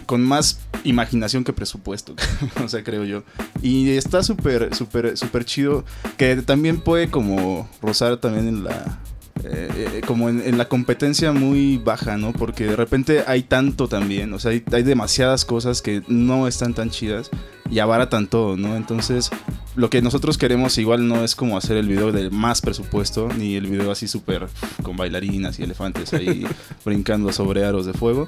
[0.05, 2.15] con más imaginación que presupuesto,
[2.63, 3.23] o sea, creo yo.
[3.61, 5.85] Y está súper, súper, súper chido,
[6.17, 8.99] que también puede como rozar también en la...
[9.43, 12.33] eh, eh, como en, en la competencia muy baja, ¿no?
[12.33, 16.73] Porque de repente hay tanto también, o sea, hay, hay demasiadas cosas que no están
[16.73, 17.29] tan chidas
[17.69, 18.75] y abaratan todo, ¿no?
[18.75, 19.29] Entonces,
[19.75, 23.55] lo que nosotros queremos igual no es como hacer el video del más presupuesto, ni
[23.55, 24.47] el video así súper
[24.83, 26.45] con bailarinas y elefantes ahí
[26.85, 28.25] brincando sobre aros de fuego,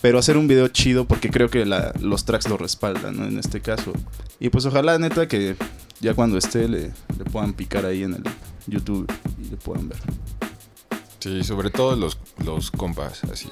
[0.00, 3.26] pero hacer un video chido porque creo que la- los tracks lo respaldan, ¿no?
[3.26, 3.92] En este caso.
[4.40, 5.56] Y pues ojalá, neta, que
[6.00, 8.22] ya cuando esté le, le puedan picar ahí en el
[8.68, 9.10] YouTube
[9.44, 9.98] y le puedan ver.
[11.20, 13.48] Sí, sobre todo los, los compas, así.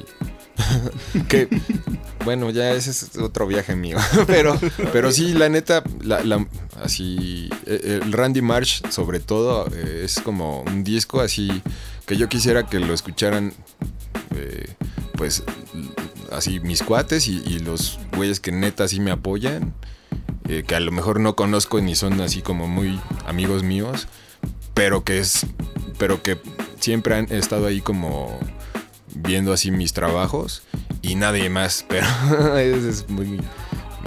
[1.29, 1.49] que,
[2.25, 3.97] bueno, ya ese es otro viaje mío.
[4.27, 4.59] pero,
[4.93, 6.47] pero sí, la neta, la, la-
[6.83, 11.63] así, eh, el Randy Marsh, sobre todo, eh, es como un disco así
[12.07, 13.53] que yo quisiera que lo escucharan,
[14.37, 14.75] eh,
[15.17, 15.43] pues,
[16.31, 19.75] así mis cuates y, y los güeyes que neta sí me apoyan.
[20.49, 24.07] eh, que a lo mejor no conozco ni son así como muy amigos míos,
[24.75, 25.47] pero que es,
[25.99, 26.39] pero que
[26.85, 28.39] siempre han estado ahí como
[29.15, 30.63] viendo así mis trabajos
[31.03, 32.07] y nadie más, pero
[32.59, 33.41] ese es muy,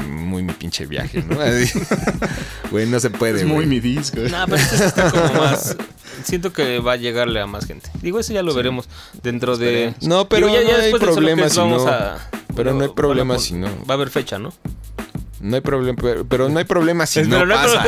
[0.07, 1.37] muy mi pinche viaje, ¿no?
[2.71, 4.19] Güey, no se puede, Es muy mi disco.
[4.29, 5.75] No, pero este sí está como más.
[6.23, 7.89] Siento que va a llegarle a más gente.
[8.01, 8.89] Digo, eso ya lo veremos
[9.23, 9.93] dentro de.
[10.01, 11.87] No, pero Digo, ya- ya no hay problema si no.
[11.87, 12.17] a-
[12.55, 13.67] Pero no hay problema bueno, si no.
[13.85, 14.53] Va a haber fecha, ¿no?
[15.39, 17.85] No hay problema, pero, pero no hay problema si Pero no no pasa.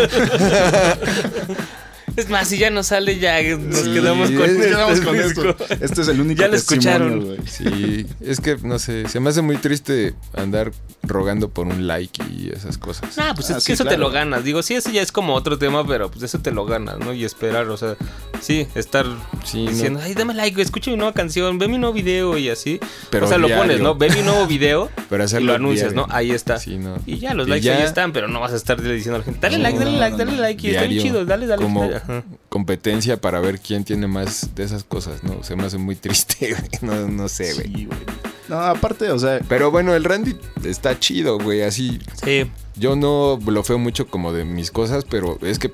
[2.19, 5.17] Es más, si ya no sale, ya nos Sí, quedamos con, es- este quedamos con
[5.17, 5.41] disco.
[5.49, 5.65] esto.
[5.79, 7.25] Este es el único Ya lo testimonio, escucharon.
[7.25, 7.39] güey.
[7.47, 10.71] Sí, es que no sé, se me hace muy triste andar
[11.03, 13.17] rogando por un like y esas cosas.
[13.17, 14.43] Ah, pues Ah, es sí, que eso te lo ganas.
[14.43, 17.13] Digo, sí, eso ya es como otro tema, pero pues eso te lo ganas, ¿no?
[17.13, 17.95] Y esperar, o sea,
[18.41, 19.05] sí, estar
[19.45, 19.71] Sí, no.
[19.71, 22.79] diciendo, ay, dame like, escucha mi nueva canción, ve mi nuevo video y así.
[23.09, 23.95] Pero o sea, lo pones, ¿no?
[23.95, 26.07] Ve mi nuevo video Pero y hacerlo lo anuncias, diario.
[26.07, 26.13] ¿no?
[26.13, 26.59] Ahí está.
[26.59, 26.97] Sí, no.
[27.05, 29.19] Y ya, los Y likes ya- ahí están, pero no vas a estar diciendo a
[29.19, 30.41] la gente, dale No, like, dale no, like, dale no.
[30.41, 31.61] like, y está bien chido, dale, dale.
[31.63, 32.23] como Ajá.
[32.49, 35.43] competencia para ver quién tiene más de esas cosas, ¿no?
[35.43, 36.69] Se me hace muy triste, güey.
[36.81, 37.67] No, no sé, güey.
[37.67, 37.99] Sí, güey.
[38.47, 41.99] No, aparte, o sea, Pero bueno, el Randy está chido, güey, así.
[42.23, 42.49] Sí.
[42.75, 45.71] Yo no blofeo mucho como de mis cosas, pero es que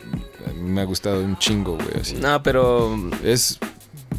[0.60, 2.16] me ha gustado un chingo, güey, así.
[2.16, 2.94] No, pero
[3.24, 3.60] Es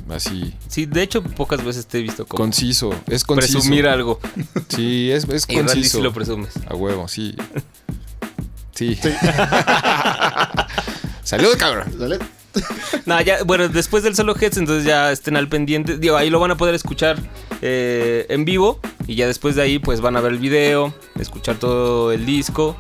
[0.09, 3.59] así, sí, de hecho, pocas veces te he visto como conciso, es conciso.
[3.59, 4.21] presumir algo.
[4.69, 5.99] Sí, es, es Y Randy conciso.
[5.99, 6.53] sí lo presumes.
[6.69, 7.35] A huevo, sí.
[8.73, 8.97] Sí.
[11.27, 11.93] Salud, cabrón.
[13.05, 15.99] No, ya, bueno, después del solo Heads, entonces ya estén al pendiente.
[15.99, 17.19] Digo, ahí lo van a poder escuchar
[17.61, 18.81] eh, en vivo.
[19.07, 22.75] Y ya después de ahí, pues van a ver el video, escuchar todo el disco.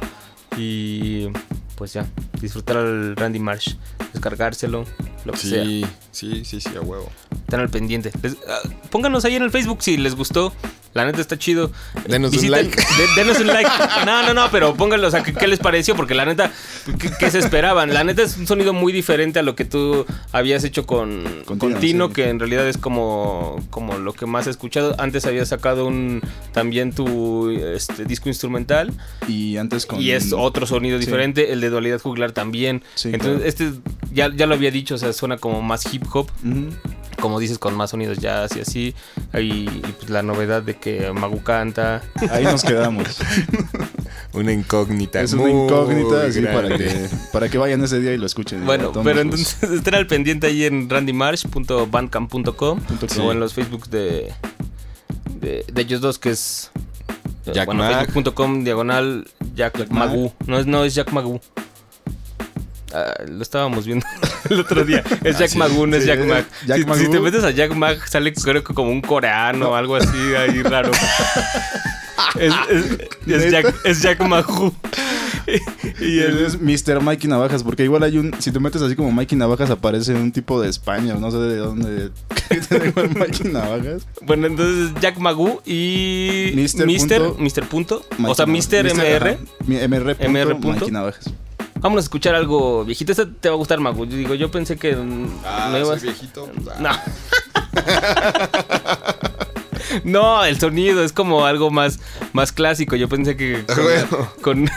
[0.56, 1.28] Y
[1.76, 2.06] pues ya,
[2.40, 3.74] disfrutar al Randy Marsh,
[4.14, 4.86] descargárselo,
[5.26, 5.62] lo que sea.
[5.62, 7.10] Sí, sí, sí, sí, a huevo.
[7.44, 8.10] Están al pendiente.
[8.22, 10.54] Les- ah, pónganos ahí en el Facebook si les gustó.
[10.96, 11.70] La neta está chido.
[12.08, 12.74] Denos un like.
[12.76, 13.70] de- denos un like.
[14.04, 15.06] No, no, no, pero pónganlo.
[15.08, 15.94] O sea, ¿qué, qué les pareció?
[15.94, 16.52] Porque la neta,
[16.98, 17.92] ¿qué, qué se esperaban?
[17.94, 21.58] La neta es un sonido muy diferente a lo que tú habías hecho con, Con
[21.58, 22.14] con Tino, sí.
[22.14, 24.94] que en realidad es como, como lo que más he escuchado.
[24.98, 28.92] Antes habías sacado un también tu este, disco instrumental.
[29.28, 30.00] Y antes con.
[30.00, 31.04] Y es otro sonido Sí.
[31.04, 31.52] diferente.
[31.52, 32.82] El de Dualidad Juglar también.
[32.94, 33.70] Sí, Entonces, claro.
[33.72, 33.80] este
[34.12, 36.30] ya, ya lo había dicho, o sea, suena como más hip hop
[37.20, 38.94] como dices, con más sonidos jazz y así.
[39.34, 42.02] Y, y, pues la novedad de que Magu canta.
[42.30, 43.18] Ahí nos quedamos.
[44.32, 45.22] Una incógnita.
[45.22, 48.66] es una incógnita así para que, para que vayan ese día y lo escuchen.
[48.66, 52.80] Bueno, pero entonces estén al pendiente ahí en randymarsh.bandcamp.com Punto o com.
[53.30, 54.32] en los Facebook de,
[55.40, 56.70] de, de ellos dos, que es
[57.52, 60.10] Jack bueno, facebook.com diagonal Jack, Jack Mag.
[60.10, 60.32] Magu.
[60.46, 61.40] No es, no es Jack Magu.
[62.94, 64.06] Ah, lo estábamos viendo
[64.50, 65.02] el otro día.
[65.24, 65.58] Es Ah, Jack sí.
[65.58, 66.44] Magu, no es Sí, Jack Mag.
[66.66, 69.96] Jack si, te metes a Jack Mag, sale creo que como un coreano o algo
[69.96, 70.90] así ahí raro.
[72.38, 73.50] es, es- es ¿Neta?
[73.50, 74.72] Jack, es Jack Magu.
[76.00, 77.00] y Y él es Mr.
[77.00, 78.32] Mikey Navajas, porque igual hay un.
[78.40, 81.56] Si te metes así como Mikey Navajas, aparece un tipo de España, no sé de
[81.56, 82.10] dónde.
[83.18, 84.06] Mikey Navajas.
[84.22, 88.46] Bueno, entonces Jack Magu y Mister Mister, punto- Mister punto, Mikey o sea,
[88.94, 89.38] MR.
[89.66, 90.14] Mi- MR.
[90.14, 90.68] punto MR punto.
[90.80, 91.30] Mikey Navajas.
[91.80, 93.12] Vamos a escuchar algo viejito.
[93.12, 94.06] Este te va a gustar, Magu.
[94.06, 96.50] Yo digo, yo pensé que mm, Ah, no ibas- viejito.
[96.80, 96.90] No.
[100.04, 102.00] No, el sonido es como algo más,
[102.32, 102.96] más clásico.
[102.96, 104.32] Yo pensé que con, Bueno.
[104.42, 104.70] con,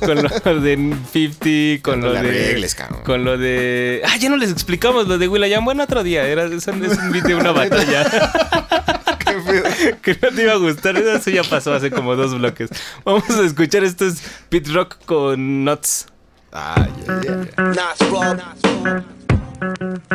[0.00, 0.74] con lo de
[1.12, 2.68] 50, con no lo de.
[3.04, 4.02] Con lo de.
[4.04, 5.64] Ah, ya no les explicamos lo de Will.i.am.
[5.64, 6.26] Bueno, otro día.
[6.26, 8.04] Era, es un beat de una batalla.
[10.02, 10.96] que no te iba a gustar.
[10.96, 12.68] Eso ya pasó hace como dos bloques.
[13.04, 16.06] Vamos a escuchar esto es Pit Rock con Nuts.
[16.52, 17.44] Ah, yeah, yeah.
[17.72, 18.40] Nas Rob,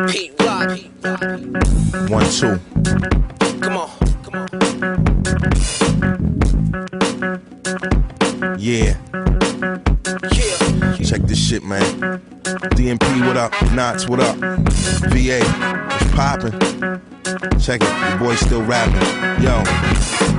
[0.09, 0.79] Pete Rock.
[2.09, 2.59] One, two.
[3.61, 3.89] Come on,
[4.23, 4.47] come on.
[8.57, 8.97] Yeah.
[11.03, 11.83] Check this shit, man.
[12.75, 13.53] DMP, what up?
[13.73, 14.35] Knots, what up?
[15.11, 15.43] VA,
[15.87, 16.59] what's poppin'?
[17.59, 19.43] Check it, your boy still rapping.
[19.43, 20.32] Yo.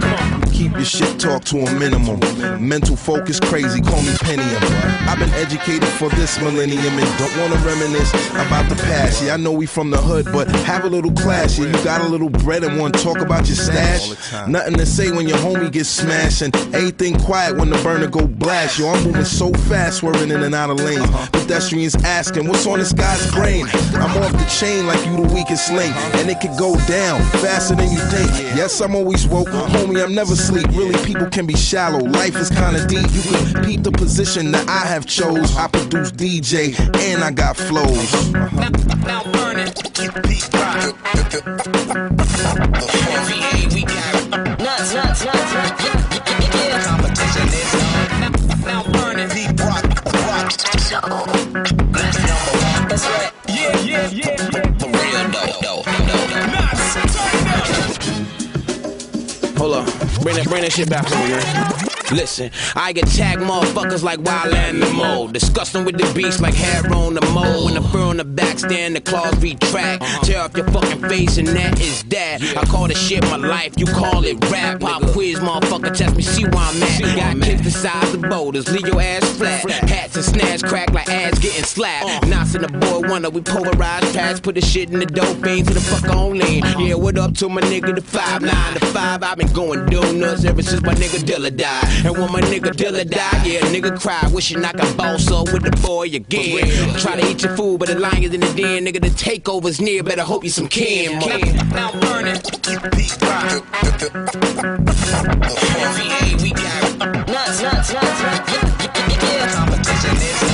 [0.54, 2.20] Keep your shit talk to a minimum.
[2.64, 4.62] Mental focus crazy, call me Pentium.
[5.08, 9.24] I've been educated for this millennium and don't wanna reminisce about the past.
[9.24, 11.58] Yeah, I know we from the hood, but have a little class.
[11.58, 14.08] Yeah, you got a little bread and wanna talk about your stash.
[14.46, 18.28] Nothing to say when your homie gets smashed and everything quiet when the burner go
[18.28, 18.78] blast.
[18.78, 21.04] Yo, I'm moving so fast, swerving in and out of lanes.
[21.32, 23.66] Pedestrians asking, what's on this guy's brain?
[23.94, 27.74] I'm off the chain like you the weakest link, and it could go down faster
[27.74, 28.30] than you think.
[28.56, 30.02] Yes, I'm always woke, homie.
[30.02, 30.66] I'm never sleep.
[30.72, 32.00] Really, people can be shallow.
[32.00, 33.09] Life is kinda deep.
[33.12, 35.57] You can peep the position that I have chose.
[35.57, 38.33] I produce DJ and I got flows.
[38.33, 39.72] Now on.
[48.64, 49.28] Now burning.
[49.28, 49.87] Deep rock,
[50.26, 50.52] rock.
[53.48, 54.37] Yeah, yeah, yeah,
[59.57, 59.93] Hold up,
[60.24, 61.93] bring that, bring that shit back me, man.
[62.12, 65.28] Listen, I get tagged motherfuckers like wild animal.
[65.28, 67.66] Disgusting with the beast like hair on the mole.
[67.66, 70.04] When the fur on the back stand, the claws retract.
[70.24, 72.42] Tear off your fucking face, and that is that.
[72.56, 74.80] I call this shit my life, you call it rap.
[74.80, 77.16] Pop quiz, motherfucker, test me, see where I'm at.
[77.16, 79.68] Got kids the size of boulders, leave your ass flat.
[79.88, 82.26] Hats and snares crack like ass getting slapped.
[82.26, 85.68] Knots in the boy wonder, we polarized pads, put the shit in the dope fiend
[85.68, 86.64] to the fuck on lean.
[86.78, 89.22] Yeah, what up to my nigga, the 5 9 to 5.
[89.22, 91.93] I've been going donuts ever since my nigga Dilla died.
[92.04, 95.62] And when my nigga Dilla died, yeah, nigga cry, wishing I could boss up with
[95.62, 96.68] the boy again.
[96.98, 99.00] Try to eat your food, but the lions in the den, nigga.
[99.00, 101.18] The takeover's near, better hope you some kin.
[101.70, 102.40] Now burning.
[106.42, 108.52] we got nuts, nuts, nuts, nuts.
[109.22, 109.52] Yeah.
[109.52, 110.53] Competition is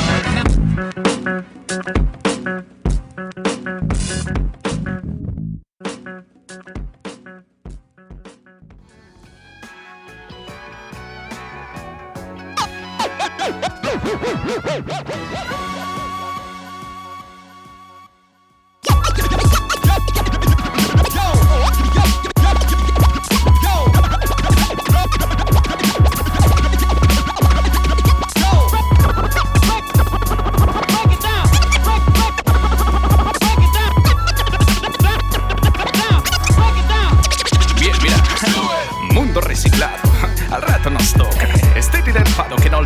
[14.11, 15.69] Woo-hoo-hoo-hoo-hoo-hoo-hoo!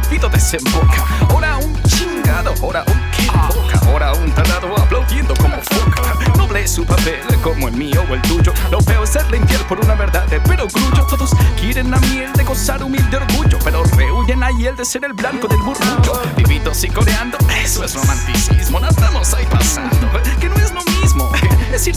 [0.07, 1.05] Olvido desemboca.
[1.29, 3.81] Ahora un chingado, ahora un que boca.
[3.87, 6.15] Ahora un tarado aplaudiendo como foca.
[6.37, 8.53] Noble su papel, como el mío o el tuyo.
[8.71, 11.07] Lo feo es serle infiel por una verdad pero grullo.
[11.07, 13.59] Todos quieren la miel de gozar humilde orgullo.
[13.65, 16.21] Pero rehuyen ahí el de ser el blanco del murmullo.
[16.37, 18.81] Vivitos y coreando, eso es romanticismo.
[18.81, 20.84] Nos estamos ahí pasando, que no es lo
[21.75, 21.85] mismo.
[21.85, 21.95] Es ir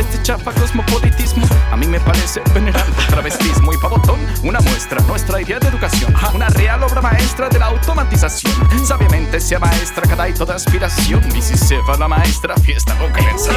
[0.00, 1.46] este chafa cosmopolitismo.
[1.70, 4.18] A mí me parece venerando travestismo y pavotón.
[4.42, 6.14] Una muestra, nuestra idea de educación.
[6.34, 8.52] Una real obra maestra de la automatización.
[8.84, 11.22] Sabiamente sea maestra cada y toda aspiración.
[11.36, 13.52] Y si se va la maestra, fiesta creencia.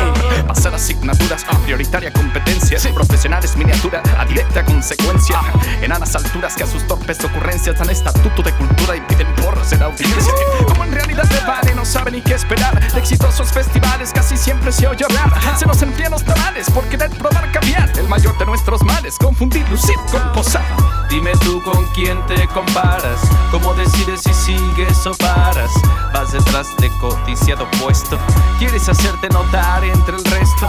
[0.47, 2.77] Pasar asignaturas a prioritaria competencia.
[2.93, 5.39] Profesionales miniatura a directa consecuencia.
[5.81, 9.81] Enanas alturas que a sus torpes ocurrencias dan estatuto de cultura y piden por ser
[9.83, 10.33] audiencia.
[10.67, 12.79] Como en realidad de vale, no saben ni qué esperar.
[12.93, 15.33] De exitosos festivales casi siempre se oye hablar.
[15.57, 17.89] Se nos enfrían los tamales por querer probar caviar.
[17.97, 20.75] El mayor de nuestros males, confundir lucir con posada.
[21.09, 25.71] Dime tú con quién te comparas, cómo decides si sigues o paras.
[26.13, 28.19] Vas detrás de codiciado puesto,
[28.59, 30.67] quieres hacerte notar entre el resto.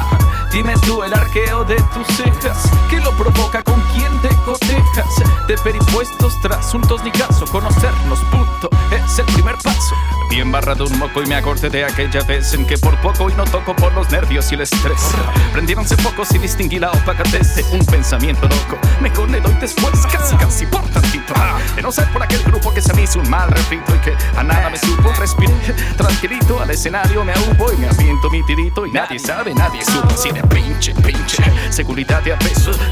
[0.56, 3.62] Dime tú el arqueo de tus cejas, ¿qué lo provoca?
[3.62, 5.04] ¿Con quién te cotejas?
[5.46, 9.94] De peripuestos, trasuntos ni caso, conocernos, punto, es el primer paso.
[10.30, 13.34] Bien barrado un moco y me acordé de aquella vez en que por poco y
[13.34, 15.12] no toco por los nervios y el estrés.
[15.52, 18.78] Prendieronse focos y distinguí la opacatez de un pensamiento loco.
[19.00, 21.34] Me le doy después, casi casi por tantito.
[21.76, 24.16] De no ser por aquel grupo que se me hizo un mal refrito y que
[24.36, 25.12] a nada me supo.
[25.18, 25.52] Respiré
[25.96, 30.08] tranquilito al escenario, me ahubo y me aviento mi tirito y nadie sabe, nadie supo.
[30.32, 31.42] De pinche, pinche.
[31.70, 32.38] Seguridad de a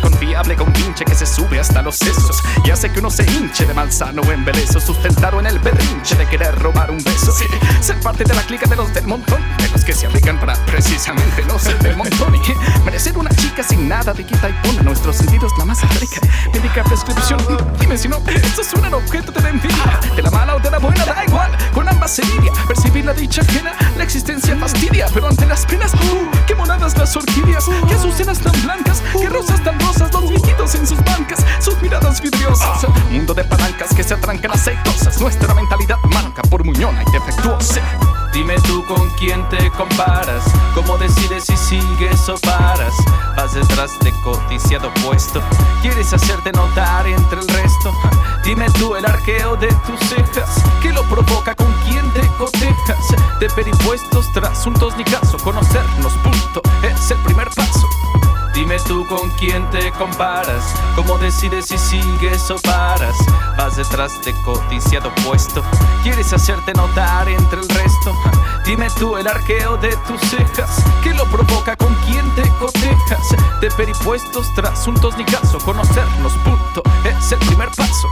[0.00, 3.66] confiable con pinche que se sube hasta los sesos y hace que uno se hinche
[3.66, 7.32] de malsano embeleso, sustentado en el berrinche de querer robar un beso.
[7.80, 10.55] Ser parte de la clica de los del montón, de los que se aplican para
[10.66, 12.40] precisamente no ser del montón y
[12.84, 16.20] merecer una chica sin nada de quita y pone nuestros sentidos la más rica.
[16.52, 17.38] Médica prescripción,
[17.78, 20.00] dime si no, esto es un objeto de envidia.
[20.14, 21.50] de la mala o de la buena, da igual.
[21.72, 25.92] Con ambas se lidia, percibir la dicha ajena, la existencia fastidia, pero ante las penas,
[25.94, 30.74] uh, qué monadas las orquídeas, que azucenas tan blancas, que rosas tan rosas, los líquidos
[30.76, 32.87] en sus bancas, sus miradas vidriosas.
[33.11, 37.80] Mundo de palancas que se atrancan aceitosas, nuestra mentalidad manca por muñona y defectuosa.
[38.32, 42.93] Dime tú con quién te comparas, cómo decides si sigues o paras.
[43.37, 45.41] Vas detrás de codiciado puesto,
[45.82, 47.93] quieres hacerte notar entre el resto.
[48.45, 50.51] Dime tú el arqueo de tus cejas,
[50.82, 52.99] que lo provoca con quién te cotejas.
[53.41, 56.12] De peripuestos, trasuntos ni caso, conocernos,
[58.87, 63.16] tú con quién te comparas, cómo decides si sigues o paras.
[63.57, 65.62] Vas detrás de codiciado puesto,
[66.03, 68.14] quieres hacerte notar entre el resto.
[68.64, 73.61] Dime tú el arqueo de tus cejas, que lo provoca con quién te cotejas.
[73.61, 78.09] De peripuestos, trasuntos ni caso, conocernos, punto, es el primer paso.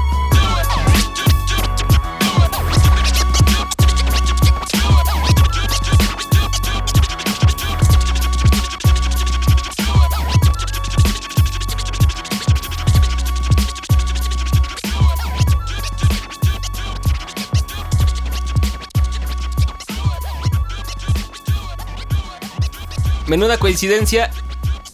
[23.32, 24.30] Menuda coincidencia,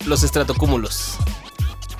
[0.06, 1.18] los estratocúmulos.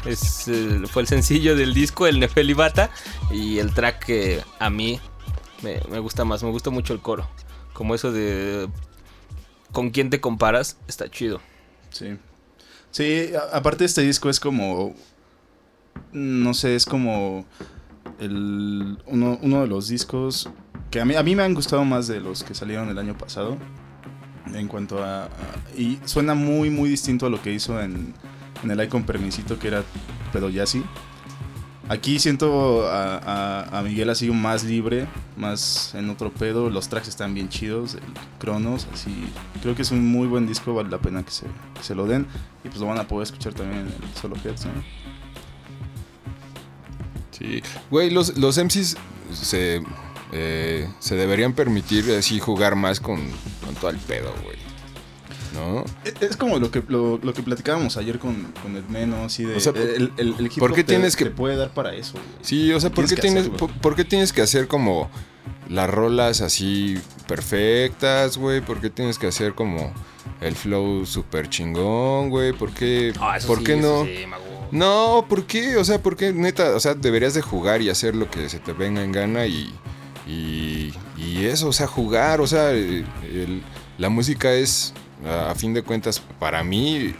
[0.06, 2.90] Es, eh, fue el sencillo del disco, el Nefelibata.
[3.32, 5.00] Y el track que a mí
[5.64, 7.28] me, gusta más, me gusta mucho el coro.
[7.72, 8.68] Como eso de.
[9.72, 10.76] ¿Con quién te comparas?
[10.86, 11.40] Está chido.
[11.90, 12.16] Sí.
[12.92, 14.94] Sí, aparte este disco es como.
[16.12, 17.46] No sé, es como.
[18.20, 20.48] El, uno, uno de los discos
[20.92, 23.18] que a mí, a mí me han gustado más de los que salieron el año
[23.18, 23.58] pasado.
[24.54, 25.28] En cuanto a.
[25.76, 28.14] y suena muy, muy distinto a lo que hizo en,
[28.62, 29.82] en el Icon Permisito, que era
[30.32, 30.82] pedo jazzy.
[31.90, 35.06] Aquí siento a, a- a Miguel así más libre,
[35.38, 36.68] más en otro pedo.
[36.68, 38.02] Los tracks están bien chidos, el
[38.38, 39.10] Cronos, así.
[39.62, 41.46] Creo que es un muy buen disco, vale la pena que se,
[41.80, 42.26] se lo den.
[42.62, 44.66] Y pues lo van a poder escuchar también en el Solo Heads.
[47.30, 48.96] Sí, güey, los, los MCs
[49.32, 49.82] se,
[50.32, 53.20] eh, se deberían permitir así jugar más con,
[53.64, 54.56] con todo el pedo, güey.
[55.54, 55.84] ¿No?
[56.04, 59.44] Es- Es como lo que, lo, lo que platicábamos ayer con, con el Meno, así
[59.44, 59.56] de.
[59.56, 62.12] O sea, el, el, el ¿por qué te- tienes que- te puede dar para eso,
[62.12, 62.24] güey.
[62.42, 65.10] Sí, o sea, ¿por qué, tienes, por, por qué tienes que hacer como
[65.68, 68.60] las rolas así perfectas, güey?
[68.60, 69.92] ¿Por qué tienes que hacer como
[70.40, 72.52] el flow súper chingón, güey?
[72.52, 74.04] ¿Por qué, Ah, eso ¿por sí, qué eso no?
[74.04, 74.44] sí, mago.
[74.70, 75.76] No, ¿por qué?
[75.78, 76.76] O sea, ¿por qué neta?
[76.76, 79.72] O sea, deberías de jugar y hacer lo que se te venga en gana y,
[80.28, 82.72] y, y eso, o sea, jugar, o sea,
[83.96, 84.92] la música es,
[85.26, 87.14] a, fin de cuentas, para mí,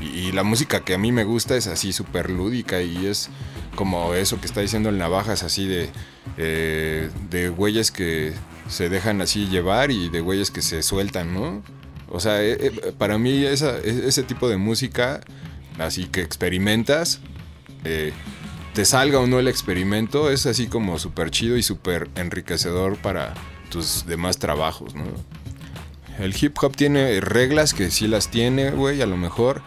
[0.00, 3.30] y, la música que a mí me gusta es así súper lúdica y es
[3.74, 5.88] como eso que está diciendo el Navajas, así de,
[6.36, 8.34] eh, de güeyes que
[8.68, 11.62] se dejan así llevar y de güeyes que se sueltan, ¿no?
[12.10, 15.20] O sea, eh, eh, para mí e- ese tipo de música,
[15.78, 17.20] así que experimentas,
[17.84, 18.12] eh,
[18.74, 23.34] te salga o no el experimento, es así como súper chido y súper enriquecedor para
[23.70, 25.04] tus demás trabajos, ¿no?
[26.18, 29.62] El hip hop tiene reglas que sí las tiene, güey, a lo mejor.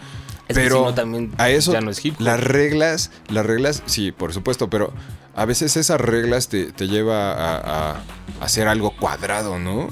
[0.48, 2.22] Es que pero si no, también a eso, ya no es hip hop.
[2.22, 4.92] las reglas, las reglas, sí, por supuesto, pero
[5.36, 8.04] a veces esas reglas te, te lleva a, a- a
[8.46, 9.90] hacer algo cuadrado, ¿no?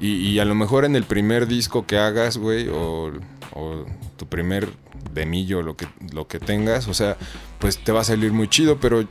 [0.00, 3.12] Y, a lo mejor en el primer disco que hagas, güey, o,
[3.52, 3.84] o
[4.16, 4.68] tu primer
[5.12, 7.16] demillo, lo que, lo que tengas, o sea,
[7.58, 9.06] pues te va a salir muy chido, pero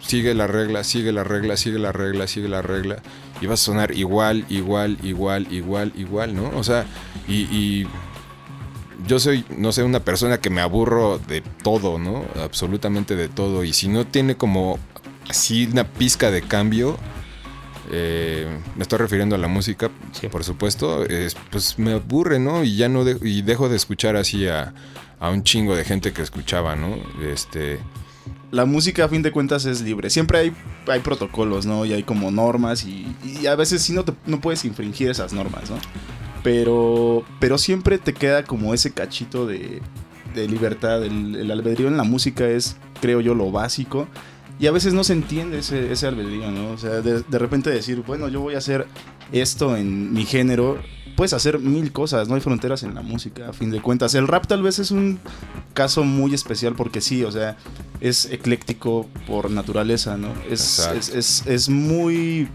[0.00, 3.02] sigue la regla, sigue la regla, sigue la regla, sigue la regla,
[3.40, 6.50] y vas a sonar igual, igual, igual, igual, igual, ¿no?
[6.56, 6.86] O sea,
[7.26, 7.86] y, y
[9.06, 12.24] yo soy, no sé, una persona que me aburro de todo, ¿no?
[12.42, 14.78] Absolutamente de todo, y si no tiene como
[15.28, 16.98] así una pizca de cambio,
[17.90, 19.90] eh, me estoy refiriendo a la música,
[20.30, 22.64] por supuesto, es, pues me aburre, ¿no?
[22.64, 24.74] Y ya no de- y dejo de escuchar así a,
[25.20, 26.96] a un chingo de gente que escuchaba, ¿no?
[27.22, 27.78] Este,
[28.50, 30.10] La música, a fin de cuentas, es libre.
[30.10, 30.52] Siempre hay,
[30.86, 31.84] hay protocolos, ¿no?
[31.84, 35.32] Y hay como normas y, y a veces sí no, te- no puedes infringir esas
[35.32, 35.76] normas, ¿no?
[36.42, 39.82] Pero, pero siempre te queda como ese cachito de,
[40.34, 41.04] de libertad.
[41.04, 44.08] El, el albedrío en la música es, creo yo, lo básico.
[44.60, 46.70] Y a veces no se entiende ese, ese albedrío, ¿no?
[46.70, 48.86] O sea, de, de repente decir, bueno, yo voy a hacer
[49.32, 50.78] esto en mi género.
[51.16, 54.14] Puedes hacer mil cosas, no hay fronteras en la música, a fin de cuentas.
[54.14, 55.18] El rap tal vez es un
[55.74, 57.56] caso muy especial porque sí, o sea,
[58.00, 60.28] es ecléctico por naturaleza, ¿no?
[60.48, 62.48] Es, es, es, es muy...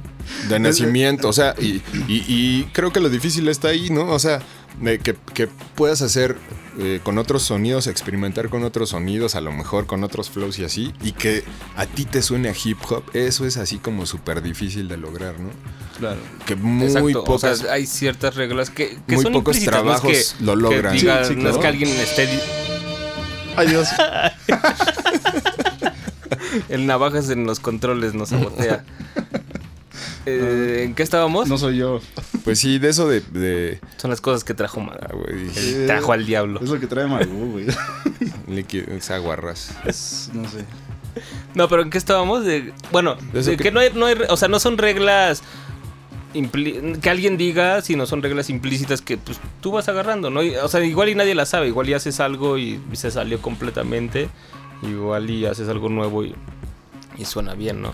[0.49, 4.09] de nacimiento, o sea, y, y- y creo que lo difícil está ahí, ¿no?
[4.11, 4.39] O sea,
[4.81, 6.37] que, que puedas hacer
[6.79, 10.63] eh, con otros sonidos, experimentar con otros sonidos, a lo mejor con otros flows y
[10.65, 11.43] así, y que
[11.75, 15.39] a ti te suene a hip hop, eso es así como súper difícil de lograr,
[15.39, 15.49] ¿no?
[15.99, 16.19] Claro.
[16.45, 17.59] Que muy Exacto, o pocas...
[17.59, 20.53] sea, hay ciertas reglas que, que Muy son pocos implícitas, no es trabajos que- lo
[20.55, 20.95] que logran.
[20.97, 22.27] diga- Sí, sí, No es que alguien esté...
[23.55, 23.87] Ay, Dios.
[26.69, 28.83] El navajas en los controles nos sabotea.
[30.25, 31.47] Eh, ¿En qué estábamos?
[31.49, 31.99] No soy yo.
[32.43, 33.19] Pues sí, de eso de...
[33.21, 34.97] de- Son las cosas que trajo Mal.
[35.01, 36.59] ah, güey, El trajo al diablo.
[36.63, 37.67] Es lo que trae Malú, güey.
[38.97, 39.75] es aguarras.
[39.85, 40.65] Es, no sé.
[41.55, 42.43] No, pero ¿en qué estábamos?
[42.45, 44.77] De, bueno, De eso de que- que, no hay, no hay, o sea, no son
[44.77, 45.43] reglas
[46.33, 50.41] impli- que alguien diga, sino son reglas implícitas que pues tú vas agarrando, ¿no?
[50.41, 53.39] Y, o sea, igual y nadie la sabe, igual y haces algo y se salió
[53.41, 54.29] completamente,
[54.81, 56.33] igual y haces algo nuevo y,
[57.17, 57.93] y suena bien, ¿no?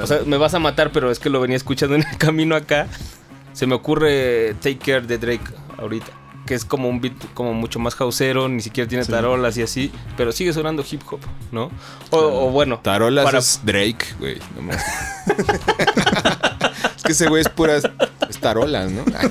[0.00, 2.54] O sea, me vas a matar, pero es que lo venía escuchando en el camino
[2.56, 2.86] acá.
[3.52, 5.44] Se me ocurre Take Care de Drake
[5.78, 6.06] ahorita.
[6.46, 9.10] Que es como un beat como mucho más houseero, ni siquiera tiene Sí.
[9.12, 11.20] tarolas y así, pero sigue sonando hip hop,
[11.52, 11.70] ¿no?
[12.10, 14.38] O, o bueno, Tarolas para- es Drake, güey.
[14.60, 14.72] no
[16.96, 17.84] es que ese güey es puras
[18.28, 19.04] es tarolas, ¿no?
[19.16, 19.28] Ay.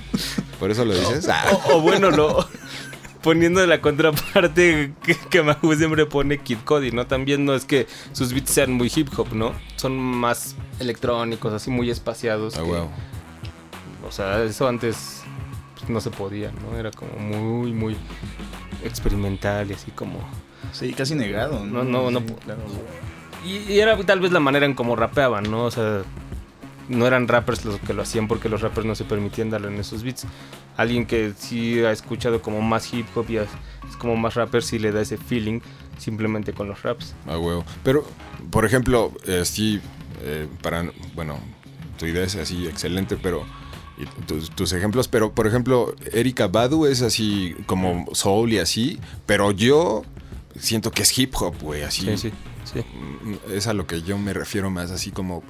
[0.60, 1.28] Por eso lo dices.
[1.28, 1.44] Ah.
[1.70, 2.46] O, o bueno, lo
[3.22, 7.06] poniendo la contraparte que, que Mahu siempre pone Kid Cody, ¿no?
[7.06, 9.52] También no es que sus beats sean muy hip hop, ¿no?
[9.76, 12.56] Son más electrónicos, así muy espaciados.
[12.56, 12.90] Ah, que- huevo.
[14.06, 15.22] O sea, eso antes
[15.78, 16.76] pues, no se podía, ¿no?
[16.76, 17.96] Era como muy, muy
[18.84, 20.18] experimental y así como...
[20.72, 21.64] Sí, casi negado.
[21.64, 22.20] No, no, no.
[22.20, 22.60] Sí, claro.
[23.44, 25.64] Y, y era tal vez la manera en cómo rapeaban, ¿no?
[25.64, 26.02] O sea,
[26.88, 29.78] no eran rappers los que lo hacían porque los rappers no se permitían darle en
[29.80, 30.26] esos beats.
[30.76, 33.48] Alguien que sí ha escuchado como más hip hop y es
[33.98, 35.60] como más rapper, sí le da ese feeling
[35.98, 37.14] simplemente con los raps.
[37.26, 37.64] A huevo.
[37.84, 38.04] Pero,
[38.50, 39.80] por ejemplo, eh, sí,
[40.22, 41.38] eh, para, bueno,
[41.98, 43.44] tu idea es así excelente, pero
[43.98, 48.98] y tus, tus ejemplos, pero por ejemplo, Erika Badu es así como soul y así,
[49.26, 50.02] pero yo
[50.58, 52.06] siento que es hip hop, güey, así.
[52.06, 52.32] Sí, sí,
[52.64, 52.80] sí.
[52.80, 55.42] Mm, Es a lo que yo me refiero más, así como,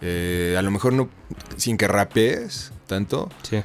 [0.00, 1.08] eh, a lo mejor no,
[1.56, 3.58] sin que rapees tanto, Sí.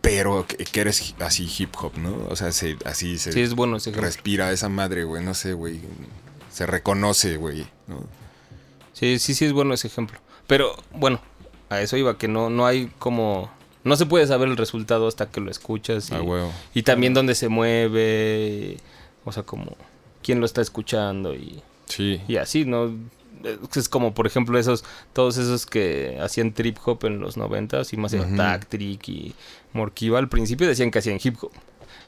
[0.00, 2.26] Pero que, que eres así hip hop, ¿no?
[2.28, 4.06] O sea, se- así se Sí, es bueno ese ejemplo.
[4.06, 5.80] respira esa madre, güey, no sé, güey.
[6.50, 8.04] Se reconoce, güey, ¿no?
[8.92, 10.18] Sí, sí, sí es bueno ese ejemplo.
[10.46, 11.20] Pero bueno,
[11.68, 13.50] a eso iba, que no, no hay como...
[13.82, 16.10] No se puede saber el resultado hasta que lo escuchas.
[16.10, 16.52] Y, A huevo.
[16.74, 18.76] y también dónde se mueve.
[18.76, 18.80] y-
[19.24, 19.76] o sea, como
[20.22, 22.20] quién lo está escuchando y, Sí.
[22.28, 22.90] y así, ¿no?
[23.74, 27.96] Es como, por ejemplo, esos, todos esos que hacían trip hop en los noventas, y
[27.96, 28.36] más Ujú.
[28.36, 29.34] Tactric y
[29.72, 31.50] Morkiva, al principio decían que hacían hip hop.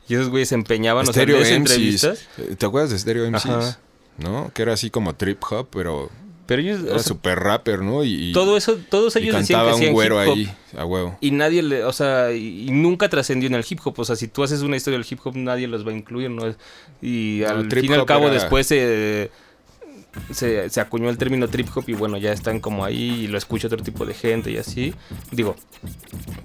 [0.09, 1.51] Y esos güeyes se empeñaban, o sea, Stereo MCs.
[1.51, 2.29] entrevistas.
[2.39, 3.47] Eh, ¿Te acuerdas de Stereo MCs?
[3.47, 3.79] Ajá.
[4.19, 4.51] ¿No?
[4.55, 6.11] Que era así como trip hop, pero
[6.47, 8.05] Pero ellos, o era sea, super rapper, ¿no?
[8.05, 10.35] Y, y- todo eso, todos y ellos decían que un güero hip hop.
[10.37, 11.17] ahí, a huevo.
[11.21, 13.95] Y nadie le, o sea, y, y nunca trascendió en el hip hop.
[14.01, 16.31] O sea, si tú haces una historia del hip hop, nadie los va a incluir,
[16.31, 16.53] ¿no?
[17.01, 19.31] Y No, al trip fin y al cabo, era- después se,
[20.33, 23.39] se, se acuñó el término trip hop y bueno, ya están como ahí y lo
[23.39, 24.95] escucha otro tipo de gente y así.
[25.31, 25.57] Digo,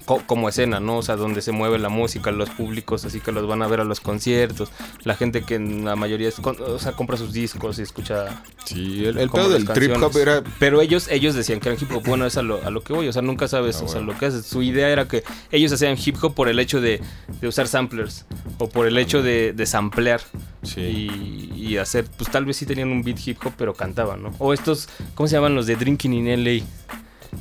[0.04, 0.98] co- como escena, ¿no?
[0.98, 3.80] O sea, donde se mueve la música, los públicos, así que los van a ver
[3.80, 4.70] a los conciertos.
[5.04, 8.42] La gente que en la mayoría, es o sea, compra sus discos y escucha.
[8.64, 10.42] Sí, el, el pedo del trip hop era...
[10.58, 12.02] Pero ellos, ellos decían que eran hip hop.
[12.06, 13.08] Bueno, es a lo, a lo que voy.
[13.08, 14.12] O sea, nunca sabes Ah, o sea, bueno.
[14.12, 14.44] lo que haces.
[14.46, 17.00] Su idea era que ellos hacían hip hop por el hecho de,
[17.40, 18.26] de usar samplers.
[18.58, 20.20] O por el hecho de, de samplear.
[20.62, 20.80] Sí.
[20.80, 24.34] Y, y hacer, pues tal vez sí tenían un beat hip hop, pero cantaban, ¿no?
[24.38, 26.64] O estos, ¿cómo se llaman los de Drinking in LA?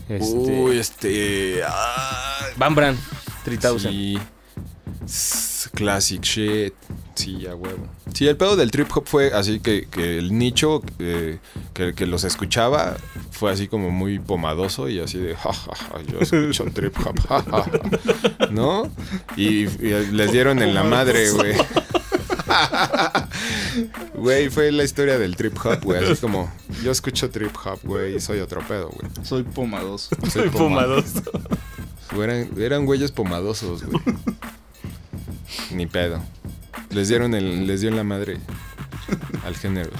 [0.09, 1.61] Este, Uy, este...
[1.65, 2.97] ah, Van Bran,
[3.45, 4.19] 3000.
[5.05, 5.69] Sí.
[5.73, 6.73] Classic shit.
[7.15, 7.87] Sí, a huevo.
[8.13, 11.39] Sí, el pedo del trip hop fue así que, que el nicho eh,
[11.73, 12.97] que, que los escuchaba
[13.31, 17.19] fue así como muy pomadoso y así de, ja, ja, ja, yo escucho trip hop,
[17.27, 18.47] ja, ja, ja".
[18.51, 18.91] ¿no?
[19.35, 21.53] Y, y les dieron en la madre, güey.
[24.15, 26.03] Güey, fue la historia del trip hop, güey.
[26.03, 26.51] Así como,
[26.83, 29.11] yo escucho trip hop, güey, y soy otro pedo, güey.
[29.23, 30.15] Soy pomadoso.
[30.31, 31.21] Soy pomadoso.
[32.21, 34.01] Eran, eran güeyes pomadosos, güey.
[35.71, 36.23] Ni pedo.
[36.89, 38.37] Les dieron el, les dio en la madre
[39.45, 39.91] al género.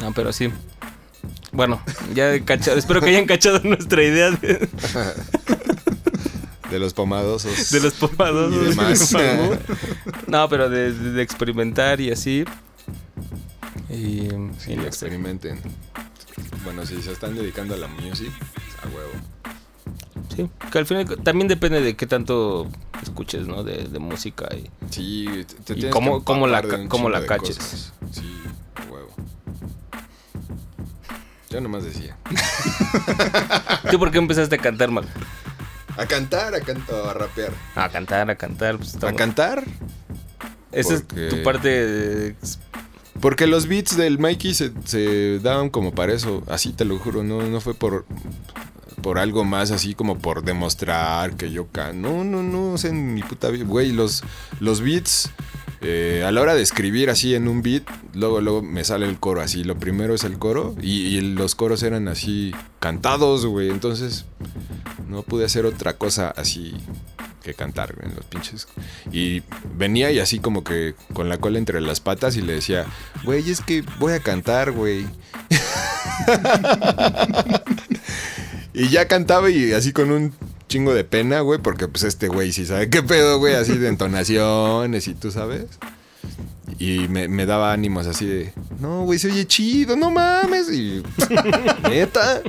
[0.00, 0.50] No, pero sí.
[1.50, 1.80] Bueno,
[2.14, 4.68] ya he cachado, espero que hayan cachado nuestra idea de,
[6.70, 7.70] De los pomadosos.
[7.70, 8.52] de los pomados.
[8.54, 9.14] Y demás.
[10.26, 12.44] No, pero de, experimentar y así.
[13.90, 15.60] Y, Sí, y experimenten.
[16.64, 18.30] Bueno, si se están dedicando a la music,
[18.82, 19.10] a huevo.
[20.36, 22.68] Sí, que al final también depende de qué tanto
[23.02, 23.64] escuches, ¿no?
[23.64, 24.68] De, de música y...
[24.90, 25.26] Sí,
[25.64, 27.56] te, Y cómo- que cómo la cómo la de caches.
[27.56, 27.92] cosas.
[28.12, 28.40] Sí,
[28.76, 29.08] a huevo.
[31.50, 32.16] Yo nomás decía.
[33.90, 35.06] ¿Tú por qué empezaste a cantar, mal?
[35.98, 37.52] A cantar, a cantar, a rapear.
[37.74, 38.78] A cantar, a cantar.
[38.78, 39.64] Pues, ¿A cantar?
[40.72, 42.34] Esa es porque- tu parte de-
[43.20, 47.24] Porque los beats del Mikey se, se daban como para eso, así te lo juro,
[47.24, 48.06] no, no fue por,
[49.02, 52.00] por algo más así como por demostrar que yo can.
[52.00, 54.22] No, no, no, o sea, en mi puta vida, güey, los,
[54.60, 55.30] los beats,
[55.80, 57.82] eh, a la hora de escribir así en un beat,
[58.14, 61.56] luego, luego me sale el coro así, lo primero es el coro y, y los
[61.56, 64.26] coros eran así cantados, güey, entonces
[65.08, 66.74] no pude hacer otra cosa así
[67.42, 68.68] que cantar en los pinches.
[69.10, 69.42] Y
[69.76, 72.86] venía y así como que con la cola entre las patas y le decía,
[73.24, 75.06] güey, es que voy a cantar, güey.
[78.74, 80.34] y ya cantaba y así con un
[80.68, 83.88] chingo de pena, güey, porque pues este güey sí sabe qué pedo, güey, así de
[83.88, 85.66] entonaciones y tú sabes.
[86.78, 90.70] Y me, me daba ánimos así de, no, güey, se oye chido, no mames.
[90.70, 91.02] Y
[91.88, 92.42] neta,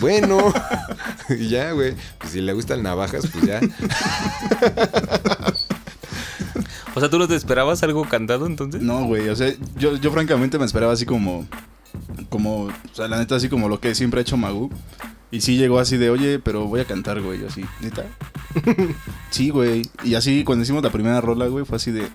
[0.00, 0.52] bueno.
[1.28, 3.60] y ya, güey, pues si le gustan navajas, pues ya.
[6.94, 8.80] O sea, ¿tú no te esperabas algo cantado entonces?
[8.80, 11.46] No, güey, o sea, yo, yo francamente me esperaba así como,
[12.30, 14.70] como, o sea, la neta así como lo que siempre ha hecho Magu.
[15.30, 18.06] Y sí llegó así de, oye, pero voy a cantar, güey, yo así, neta.
[19.28, 19.82] sí, güey.
[20.04, 22.08] Y así cuando hicimos la primera rola, güey, fue así de,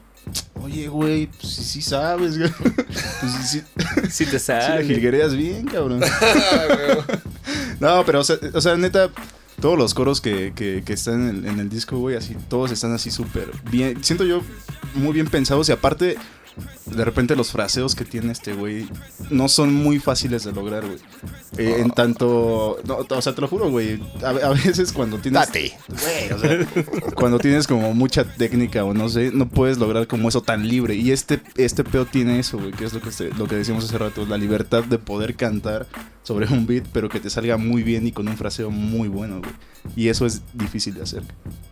[0.62, 2.52] oye, güey, pues sí, sí sabes, güey.
[3.22, 4.10] Pues sí, sí.
[4.10, 4.84] Sí te Sí la
[5.36, 6.02] bien, cabrón.
[7.80, 9.12] no, pero, o sea, o sea, neta,
[9.62, 12.72] todos los coros que, que, que están en el, en el disco, güey, así, todos
[12.72, 14.04] están así súper bien.
[14.04, 14.42] Siento yo
[14.96, 16.18] muy bien pensados y aparte,
[16.86, 18.88] de repente los fraseos que tiene este güey
[19.30, 20.98] no son muy fáciles de lograr, güey.
[21.58, 24.02] Eh, En tanto, no, o sea, te lo juro, güey.
[24.24, 25.42] A, a veces cuando tienes.
[25.48, 25.74] Date.
[25.88, 26.68] Güey, o sea,
[27.16, 30.96] cuando tienes como mucha técnica o no sé, no puedes lograr como eso tan libre.
[30.96, 33.86] Y este, este peo tiene eso, güey, que es lo que, se- lo que decíamos
[33.86, 35.88] hace rato, la libertad de poder cantar
[36.24, 39.40] sobre un beat, pero que te salga muy bien y con un fraseo muy bueno,
[39.40, 39.54] güey.
[39.96, 41.24] Y eso es difícil de hacer.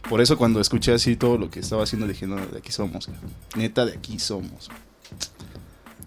[0.10, 3.08] Por eso cuando escuché así todo lo que estaba haciendo, dije, no, de aquí somos.
[3.08, 3.18] güey.
[3.56, 4.70] Neta, de aquí somos.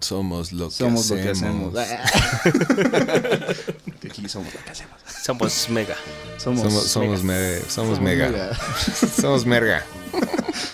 [0.01, 1.73] Somos lo que Somos lo que hacemos.
[1.77, 2.03] hacemos.
[4.01, 4.93] de aquí somos lo que hacemos.
[5.23, 5.95] Somos mega.
[6.37, 8.27] Somos, Somos, somos, me- somos Somos mega.
[8.29, 8.57] mega.
[9.21, 9.85] somos merga.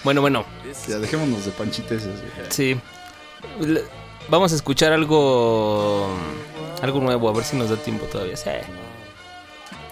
[0.04, 0.46] Bueno, bueno.
[0.88, 2.02] Ya dejémonos de panchites.
[2.50, 2.76] Sí.
[4.30, 6.10] Vamos a escuchar algo.
[6.82, 8.38] Algo nuevo, a ver si nos da tiempo todavía.
[8.38, 8.50] Sí.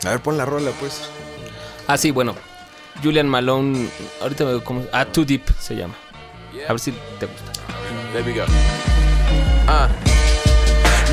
[0.06, 1.10] A ver, pon la rola, pues.
[1.88, 2.36] Ah, sí, bueno.
[3.04, 3.90] Julian Malone.
[4.22, 4.86] Ahorita me cómo.
[4.92, 5.96] Ah, Too Deep se llama.
[6.68, 7.52] A ver si te gusta.
[8.14, 8.46] There we go.
[9.68, 10.07] Uh.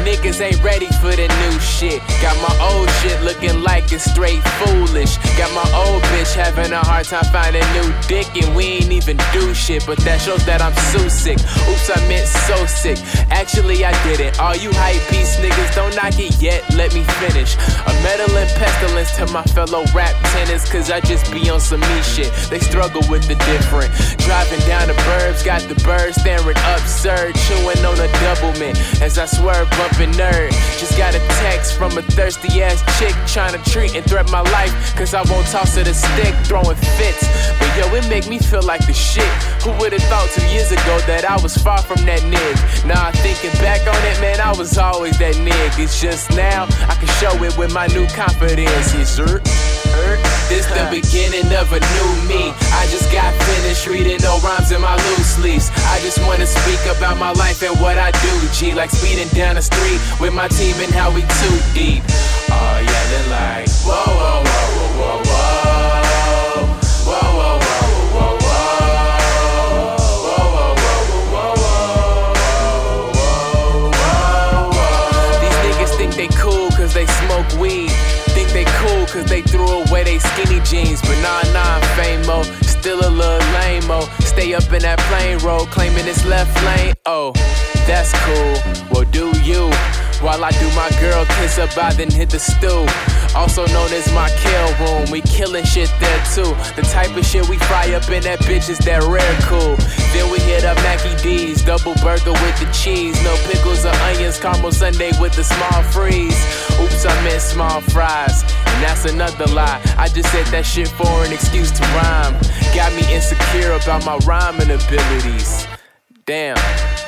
[0.05, 2.01] Niggas ain't ready for the new shit.
[2.21, 5.17] Got my old shit looking like it's straight foolish.
[5.39, 9.17] Got my old bitch having a hard time finding new dick, and we ain't even
[9.33, 9.87] do shit.
[9.87, 11.39] But that shows that I'm so sick.
[11.41, 12.99] Oops, I meant so sick.
[13.31, 14.39] Actually, I didn't.
[14.39, 16.61] All you hype beast niggas don't knock it yet.
[16.77, 17.57] Let me finish.
[17.57, 21.81] A metal and pestilence to my fellow rap tenants, cause I just be on some
[21.81, 22.31] me shit.
[22.51, 23.89] They struggle with the different.
[24.21, 29.25] Driving down the burbs, got the birds staring absurd, chewing on a doublemint as I
[29.25, 30.51] swerve bumping nerd.
[30.79, 34.41] Just got a text from a thirsty ass chick trying to treat and threat my
[34.41, 37.27] life, cause I won't toss her the stick, throwing fits.
[37.59, 39.25] But yo, it make me feel like the shit.
[39.63, 42.57] Who would've thought two years ago that I was far from that nig?
[42.87, 45.73] Nah, thinking back on it, man, I was always that nig.
[45.79, 48.95] It's just now I can show it with my new confidence.
[48.95, 49.41] Yes, sir.
[49.95, 50.17] Er,
[50.49, 52.53] this the beginning of a new me.
[52.75, 55.71] I just got finished reading no rhymes in my loose leaves.
[55.93, 58.35] I just wanna speak about my life and what I do.
[58.53, 59.84] G like speeding down the street
[60.20, 62.03] with my team and how we too deep.
[62.51, 65.24] Oh, All yelling like whoa whoa whoa whoa whoa.
[90.45, 92.85] I do my girl kiss up, I then hit the stool.
[93.35, 95.11] Also known as my kill room.
[95.11, 96.53] We killing shit there too.
[96.77, 99.77] The type of shit we fry up in that bitch is that rare cool.
[100.13, 103.17] Then we hit up Mackie D's, double burger with the cheese.
[103.25, 106.37] No pickles or onions, caramel sundae with the small freeze.
[106.77, 108.43] Oops, I meant small fries.
[108.43, 109.81] And that's another lie.
[109.97, 112.37] I just said that shit for an excuse to rhyme.
[112.77, 115.67] Got me insecure about my rhyming abilities.
[116.27, 116.57] Damn,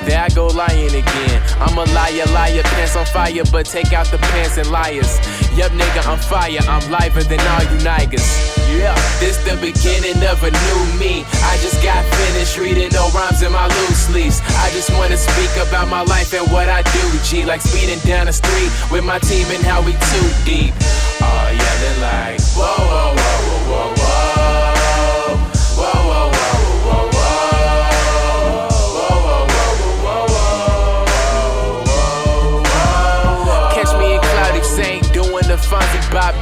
[0.07, 1.43] there I go lying again.
[1.59, 5.19] I'm a liar, liar, pants on fire, but take out the pants and liars.
[5.57, 8.25] Yup, nigga, I'm fire, I'm liver than all you niggas.
[8.71, 11.25] Yeah, this the beginning of a new me.
[11.43, 14.41] I just got finished reading no rhymes in my loose leaves.
[14.63, 17.43] I just wanna speak about my life and what I do, G.
[17.45, 20.73] Like speeding down the street with my team and how we too deep.
[21.21, 23.26] All yelling like, whoa, whoa, whoa.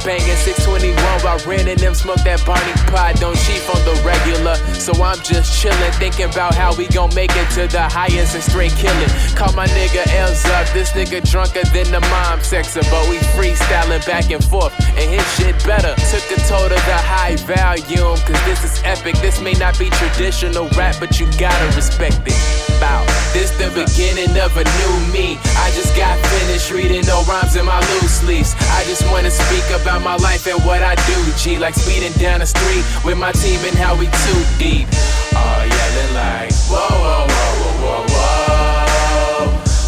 [0.04, 3.16] Banging 621 while Ren and them smoke that Barney pot.
[3.20, 4.56] Don't cheat on the regular.
[4.74, 8.42] So I'm just chillin', thinking about how we gon' make it to the highest and
[8.42, 9.10] straight killin'.
[9.36, 10.66] Call my nigga L's up.
[10.72, 12.82] This nigga drunker than the mom sexer.
[12.90, 14.72] But we freestylin' back and forth.
[14.96, 15.94] And his shit better.
[16.10, 18.18] Took a toll to the high volume.
[18.26, 19.16] Cause this is epic.
[19.18, 22.38] This may not be traditional rap, but you gotta respect it.
[22.80, 23.04] Bow.
[23.32, 23.45] This
[23.76, 25.36] beginning of a new me.
[25.60, 28.56] I just got finished reading no rhymes in my loose leaves.
[28.72, 31.58] I just wanna speak about my life and what I do, G.
[31.58, 34.88] Like speeding down the street with my team and how we too deep.
[35.36, 38.56] All yelling like, whoa, whoa, whoa, whoa, whoa, whoa.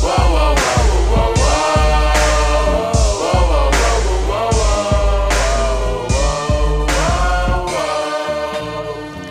[0.05, 1.59] Whoa, whoa, whoa, whoa, whoa.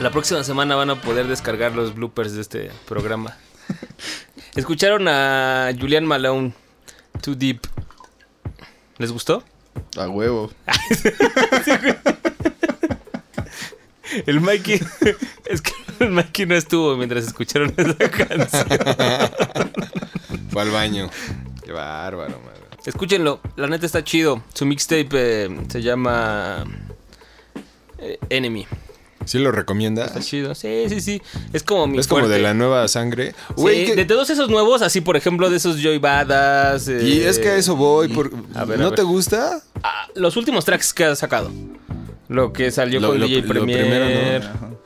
[0.01, 3.36] La próxima semana van a poder descargar los bloopers de este programa.
[4.58, 6.51] Escucharon a Julian Malone,
[7.22, 7.62] Too Deep.
[8.97, 9.43] ¿Les gustó?
[9.95, 10.49] A huevo.
[14.26, 14.82] El Mikey.
[15.45, 18.68] Es que el Mikey no estuvo mientras escucharon esa canción.
[20.49, 21.12] Fue al baño.
[21.64, 22.62] Qué bárbaro, madre.
[22.86, 24.41] Escúchenlo, la neta está chido.
[24.53, 26.64] Su mixtape eh, se llama
[27.99, 28.66] eh, Enemy.
[29.28, 30.08] ¿Sí lo recomiendas?
[30.08, 30.56] Está chido.
[30.56, 31.22] Sí, sí, sí.
[31.54, 33.32] Es como mi Es como de la nueva sangre.
[33.50, 36.88] Sí, Güey, que- de todos esos nuevos, así por ejemplo de esos Joy Badass.
[36.88, 38.08] eh, Y es que a eso voy.
[38.08, 38.96] por- a ver, a ¿No ver.
[38.98, 39.62] te gusta?
[39.84, 41.52] Ah, los últimos tracks que ha sacado.
[42.30, 43.80] Lo que salió Lo- con lo- DJ lo Premier.
[43.82, 44.78] primero,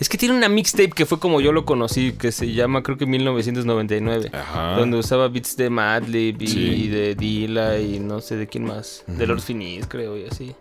[0.00, 2.96] Es que tiene una mixtape que fue como yo lo conocí, que se llama creo
[2.96, 4.32] que 1999.
[4.76, 6.88] Donde usaba beats de Madlib y Sí.
[6.88, 9.04] de Dilla y no sé de quién más.
[9.06, 10.54] De Lord Finis, creo, y así.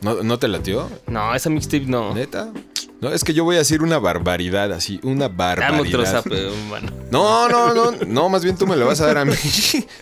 [0.00, 0.88] ¿No, ¿No te latió?
[1.08, 2.14] No, esa mixtape no.
[2.14, 2.52] ¿Neta?
[3.00, 6.24] No, es que yo voy a decir una barbaridad así, una barbaridad.
[6.70, 6.88] mano.
[7.10, 9.32] No, no, no, no, más bien tú me lo vas a dar a mí.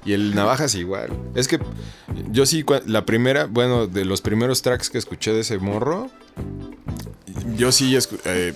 [0.04, 1.08] y el Navajas igual.
[1.34, 1.58] Es que
[2.30, 6.10] yo sí, la primera, bueno, de los primeros tracks que escuché de ese morro,
[7.56, 8.54] yo sí escu- eh,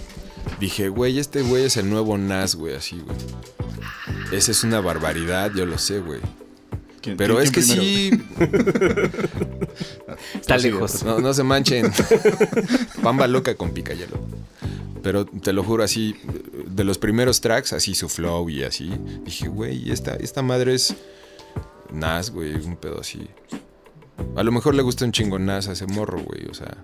[0.61, 3.16] dije, güey, este güey es el nuevo Nas, güey, así, güey.
[4.32, 6.20] Esa es una barbaridad, yo lo sé, güey.
[7.01, 8.11] ¿Quién- Pero quién- es que sí.
[10.35, 11.03] Está lejos.
[11.05, 11.93] No, no se manchen.
[13.03, 14.18] Pamba loca con picayelo.
[15.03, 16.16] Pero te lo juro, así,
[16.66, 18.91] de los primeros tracks, así su flow y así,
[19.24, 20.95] dije, güey, esta, esta madre es
[21.93, 23.28] Nas, güey, un pedo así.
[24.35, 26.78] A lo mejor le gusta un chingo Nas a ese morro, güey, o sea,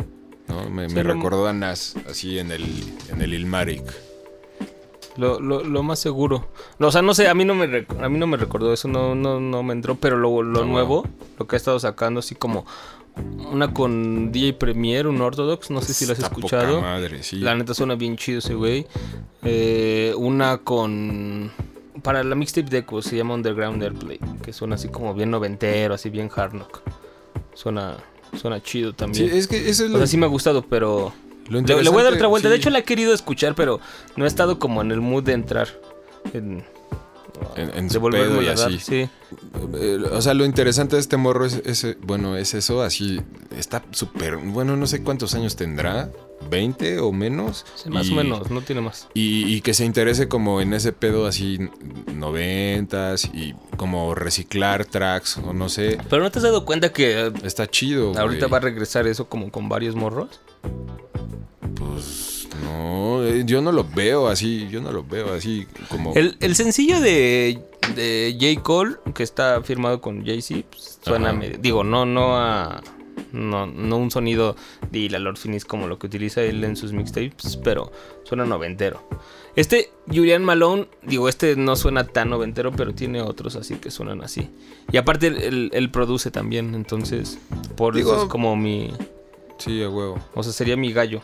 [0.50, 0.68] ¿no?
[0.70, 2.64] Me, Sí, me lo- recordó a Nas, así en el,
[3.10, 3.82] en el Ilmatic.
[5.16, 6.48] Lo, lo, lo más seguro.
[6.78, 8.88] No, o sea, no sé, a mí no me, a mí no me recordó eso,
[8.88, 10.66] no, no, no me entró, pero lo, lo No.
[10.66, 11.06] nuevo,
[11.38, 12.64] lo que ha estado sacando, así como
[13.50, 16.80] una con DJ Premier, un Orthodox, no sé si lo has escuchado.
[16.80, 17.36] madre, sí.
[17.36, 18.86] La neta suena bien chido ese güey.
[19.42, 21.50] Eh, una con...
[22.02, 25.92] Para la mixtape de Echo se llama Underground Airplay, que suena así como bien noventero,
[25.92, 26.80] así bien hard knock.
[27.52, 27.96] Suena,
[28.38, 29.30] suena chido también.
[29.30, 31.12] Sí, es que eso es O lo- sea, sí me ha gustado, pero...
[31.48, 32.48] Lo Le, le voy a dar otra vuelta.
[32.48, 33.80] De hecho, la he querido escuchar, pero
[34.16, 35.68] no he estado como en el mood de entrar.
[36.32, 36.64] En,
[37.56, 38.78] En, su pedo y a dar, así.
[38.78, 39.08] sí.
[39.74, 43.20] Eh, O sea, lo interesante de este morro es, es, bueno, es eso, así,
[43.56, 46.10] está súper, bueno, no sé cuántos años tendrá,
[46.50, 47.66] 20 o menos.
[47.74, 49.08] Sí, más Y- o menos, no tiene más.
[49.14, 51.58] Y, y que se interese como en ese pedo así,
[52.14, 55.98] noventas y como reciclar tracks o no sé.
[56.08, 59.28] Pero ¿no te has dado cuenta que eh, Está chido, ahorita va a regresar eso
[59.28, 60.40] como con varios morros?
[61.76, 66.14] Pues no, eh, yo no lo veo así, yo no lo veo así como...
[66.14, 67.60] El, el sencillo de,
[67.94, 68.62] de J.
[68.62, 72.82] Cole, que está firmado con Jay-Z, pues, suena medio- Digo, no, no a.
[73.32, 74.56] No, no un sonido
[74.90, 77.92] de la Lord Finis como lo que utiliza él en sus mixtapes, pero
[78.24, 79.06] suena noventero.
[79.54, 84.22] Este Julian Malone, digo, este no suena tan noventero, pero tiene otros así que suenan
[84.22, 84.48] así.
[84.90, 87.38] Y aparte él, él- él produce también, entonces
[87.76, 88.90] por Digo- eso es como mi...
[89.58, 90.18] Sí, a huevo.
[90.34, 91.20] O sea, sería mi gallo.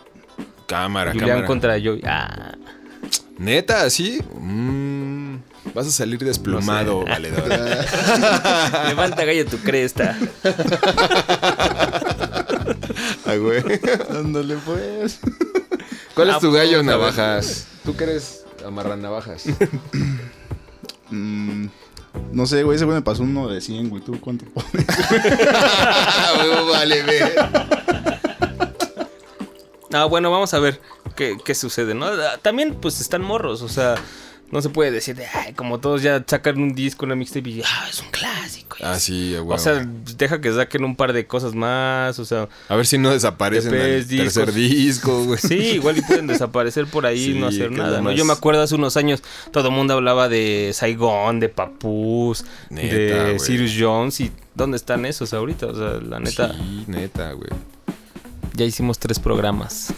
[0.66, 1.46] Cámara, Julian cámara.
[1.46, 2.02] contra Joy.
[2.04, 2.54] Ah.
[3.38, 4.20] Neta, así.
[4.40, 5.36] Mm,
[5.74, 7.48] vas a salir desplumado, valedor.
[8.88, 10.16] Levanta gallo tu cresta.
[13.26, 13.62] Ay, güey.
[14.10, 15.20] Ándale, pues.
[16.14, 17.66] ¿Cuál es Ah, tu gallo, navajas?
[17.84, 19.44] ¿Tú qué eres amarran navajas?
[21.08, 21.66] Mm,
[22.32, 24.02] no sé, güey, ese güey me pasó uno de 100, güey.
[24.02, 24.84] ¿Tú cuánto pones?
[26.72, 27.32] vale, ve.
[29.92, 30.80] Ah, bueno, vamos a ver
[31.14, 32.06] qué, qué sucede, ¿no?
[32.06, 33.94] Ah, También, pues, están morros, o sea,
[34.50, 37.62] no se puede decir de, ay, como todos ya sacan un disco, una mixtape y,
[37.64, 38.76] ah, es un clásico.
[38.78, 38.90] güey.
[38.92, 39.54] Ah, sí, huevo.
[39.54, 39.84] O sea,
[40.16, 42.48] deja que saquen un par de cosas más, o sea...
[42.68, 45.38] A ver si no desaparecen en el tercer disco, güey.
[45.38, 48.12] Sí, igual y pueden desaparecer por ahí y Sí, no hacer nada, ¿no?
[48.12, 49.22] Yo me acuerdo hace unos años,
[49.52, 53.38] todo el mundo hablaba de Saigon, de Papús, Neta, de güey.
[53.40, 55.66] Sirius Jones y ¿dónde están esos ahorita?
[55.66, 57.50] O sea, la neta, Sí, neta, güey.
[58.56, 59.92] Ya hicimos tres programas.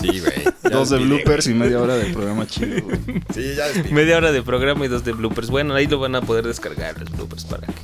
[0.00, 0.44] Sí, güey.
[0.72, 2.98] Dos de bloopers y media hora de programa chido, güey.
[3.34, 3.92] Sí, ya despide.
[3.92, 5.50] Media hora de programa y dos de bloopers.
[5.50, 7.74] Bueno, ahí lo van a poder descargar los bloopers para que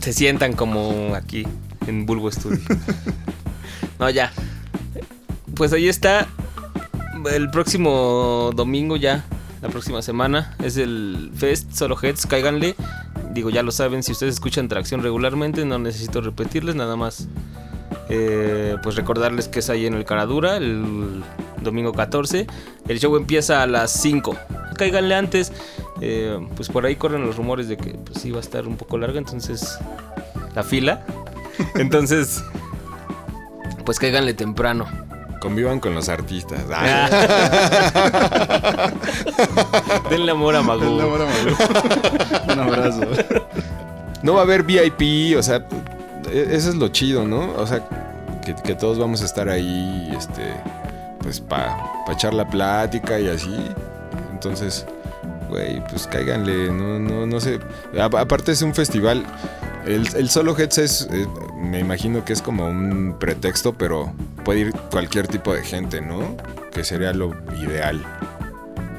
[0.00, 1.44] se sientan como aquí
[1.86, 2.60] en Bulbo Studio.
[3.98, 4.32] No, ya.
[5.54, 6.28] Pues ahí está.
[7.32, 9.24] El próximo domingo ya,
[9.62, 12.76] la próxima semana, es el Fest Solo Heads, cáiganle.
[13.32, 17.26] Digo, ya lo saben, si ustedes escuchan Tracción regularmente, no necesito repetirles, nada más.
[18.08, 21.22] Eh, pues recordarles que es ahí en el Caradura, el
[21.62, 22.46] domingo 14.
[22.88, 24.36] El show empieza a las 5.
[24.76, 25.52] Cáiganle antes.
[26.00, 28.76] eh, pues por ahí corren los rumores de que pues sí va a estar un
[28.76, 29.78] poco larga, entonces
[30.54, 31.04] la fila.
[31.76, 32.44] Entonces,
[33.86, 34.86] pues cáiganle temprano.
[35.40, 36.60] Convivan con los artistas.
[40.10, 40.84] Denle amor a Magu.
[40.84, 41.56] Denle amor a Magu.
[42.52, 43.00] Un abrazo.
[44.22, 45.66] No va a haber VIP, o sea,
[46.32, 47.52] eso es lo chido, ¿no?
[47.54, 47.82] O sea,
[48.64, 50.54] que, todos vamos a estar ahí, este,
[51.20, 51.76] pues para
[52.10, 53.56] echar la plática y así.
[54.32, 54.86] Entonces,
[55.48, 57.58] güey, pues cáiganle, no, no, no sé.
[57.98, 59.24] Aparte es un festival.
[59.84, 64.12] El, el solo Heads es, eh, me imagino que es como un pretexto, pero
[64.44, 66.36] puede ir cualquier tipo de gente, ¿no?
[66.72, 68.02] Que sería lo ideal.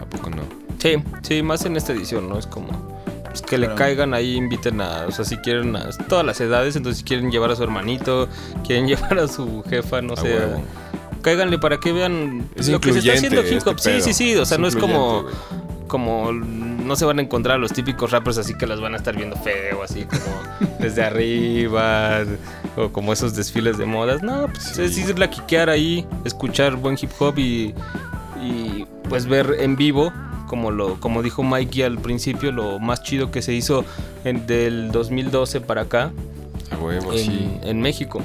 [0.01, 0.43] ¿A poco no?
[0.79, 2.37] Sí, sí, más en esta edición, ¿no?
[2.37, 2.96] Es como
[3.41, 6.75] pues, que le caigan ahí, inviten a, o sea, si quieren a todas las edades,
[6.75, 8.27] entonces si quieren llevar a su hermanito,
[8.65, 10.63] quieren llevar a su jefa, no sé, huevo.
[11.21, 13.75] cáiganle para que vean Es lo que se está haciendo hip hop.
[13.77, 15.25] este sí, sí, sí, o sea, no Es como
[15.87, 18.97] como no se van a encontrar a los típicos rappers así que las van a
[18.97, 22.23] estar viendo feo, así como desde arriba,
[22.75, 24.21] o como esos desfiles de modas.
[24.21, 27.73] No, pues es irla a quiquear ahí, escuchar buen hip hop y,
[28.43, 30.11] y pues ver en vivo,
[30.47, 33.85] como lo como dijo Mikey al principio, lo más chido que se hizo
[34.23, 36.11] en, del 2012 para acá
[36.71, 37.57] A huevo, en, sí.
[37.61, 38.21] en México.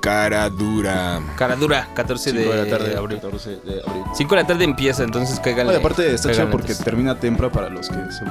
[0.00, 1.20] Cara dura.
[1.36, 3.18] Cara dura, 14 Cinco de, de la tarde, abril.
[3.20, 4.02] 14 de abril.
[4.14, 5.72] 5 de la tarde empieza, entonces cáiganle.
[5.72, 6.84] No, y aparte está chido porque antes.
[6.84, 8.24] termina temprano para los que se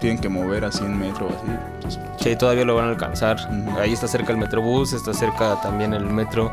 [0.00, 1.46] tienen que mover así en metro o así.
[1.76, 3.38] Entonces, Sí, todavía lo van a alcanzar.
[3.80, 6.52] Ahí está cerca el Metrobús, está cerca también el Metro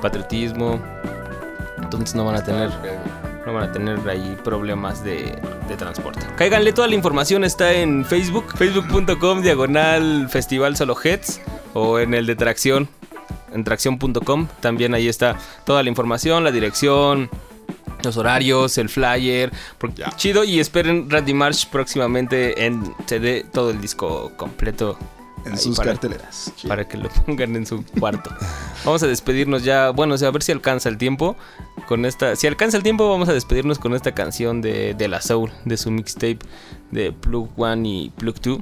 [0.00, 0.78] Patriotismo.
[1.78, 2.70] Entonces no van a tener
[3.46, 5.38] no van a tener ahí problemas de,
[5.68, 6.26] de transporte.
[6.36, 11.40] Cáiganle, toda la información está en Facebook, facebook.com diagonal Festival Solo Heads
[11.72, 12.88] o en el de Tracción,
[13.54, 14.48] en tracción.com.
[14.60, 17.30] También ahí está toda la información, la dirección,
[18.02, 19.52] los horarios, el flyer.
[20.16, 24.98] chido y esperen Randy March próximamente en CD todo el disco completo.
[25.46, 26.52] En sus carteleras.
[26.56, 26.68] Chido.
[26.68, 28.30] Para que lo pongan en su cuarto.
[28.84, 29.90] Vamos a despedirnos ya.
[29.90, 31.36] Bueno, o sea, a ver si alcanza el tiempo.
[31.88, 32.34] Con esta.
[32.36, 35.76] Si alcanza el tiempo, vamos a despedirnos con esta canción de, de la Soul, de
[35.76, 36.38] su mixtape
[36.90, 38.58] de Plug One y Plug 2.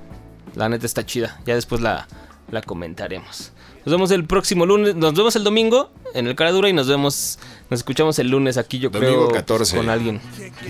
[0.56, 1.40] La neta está chida.
[1.46, 2.06] Ya después la,
[2.50, 3.52] la comentaremos.
[3.84, 4.94] Nos vemos el próximo lunes.
[4.94, 7.38] Nos vemos el domingo en el Caradura y nos vemos.
[7.70, 9.28] Nos escuchamos el lunes aquí, yo Domingo creo.
[9.28, 9.76] 14.
[9.76, 10.20] Con alguien.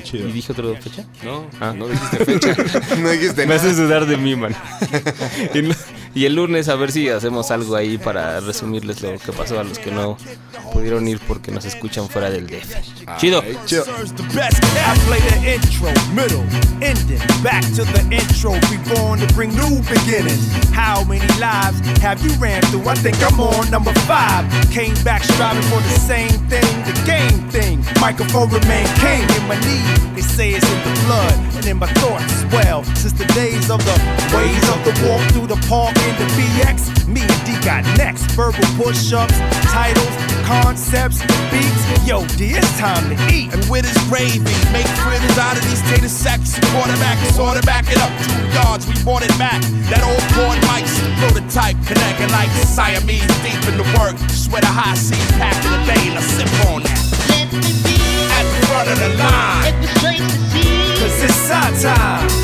[0.02, 0.28] chido.
[0.28, 1.04] ¿Y dije otra fecha?
[1.24, 1.72] No, Ah.
[1.76, 2.56] no dijiste fecha.
[2.98, 3.60] no dijiste Me nada.
[3.60, 4.54] haces dudar de mí, man.
[5.54, 5.74] y, no-
[6.14, 9.64] y el lunes a ver si hacemos algo ahí para resumirles lo que pasó a
[9.64, 10.16] los que no
[10.72, 13.16] pudieron ir porque nos escuchan fuera del DF.
[13.18, 13.42] Chido.
[34.34, 38.30] ways of the walk through the park in the BX, me and D got next.
[38.36, 39.36] Verbal push-ups,
[39.72, 41.84] titles, concepts, beats.
[42.06, 43.52] Yo, D, it's time to eat.
[43.52, 46.60] And with his gravy, make fritters out of these tater sacks.
[46.72, 49.62] Quarterback, sort of back it up two yards, we bought it back.
[49.88, 54.16] That old board mics, prototype, connecting like Siamese deep in the work.
[54.28, 57.00] Sweat a high seas, pack in the bay, let's sip on that.
[58.36, 59.74] At the front of the line.
[61.00, 62.43] Cause it's our time.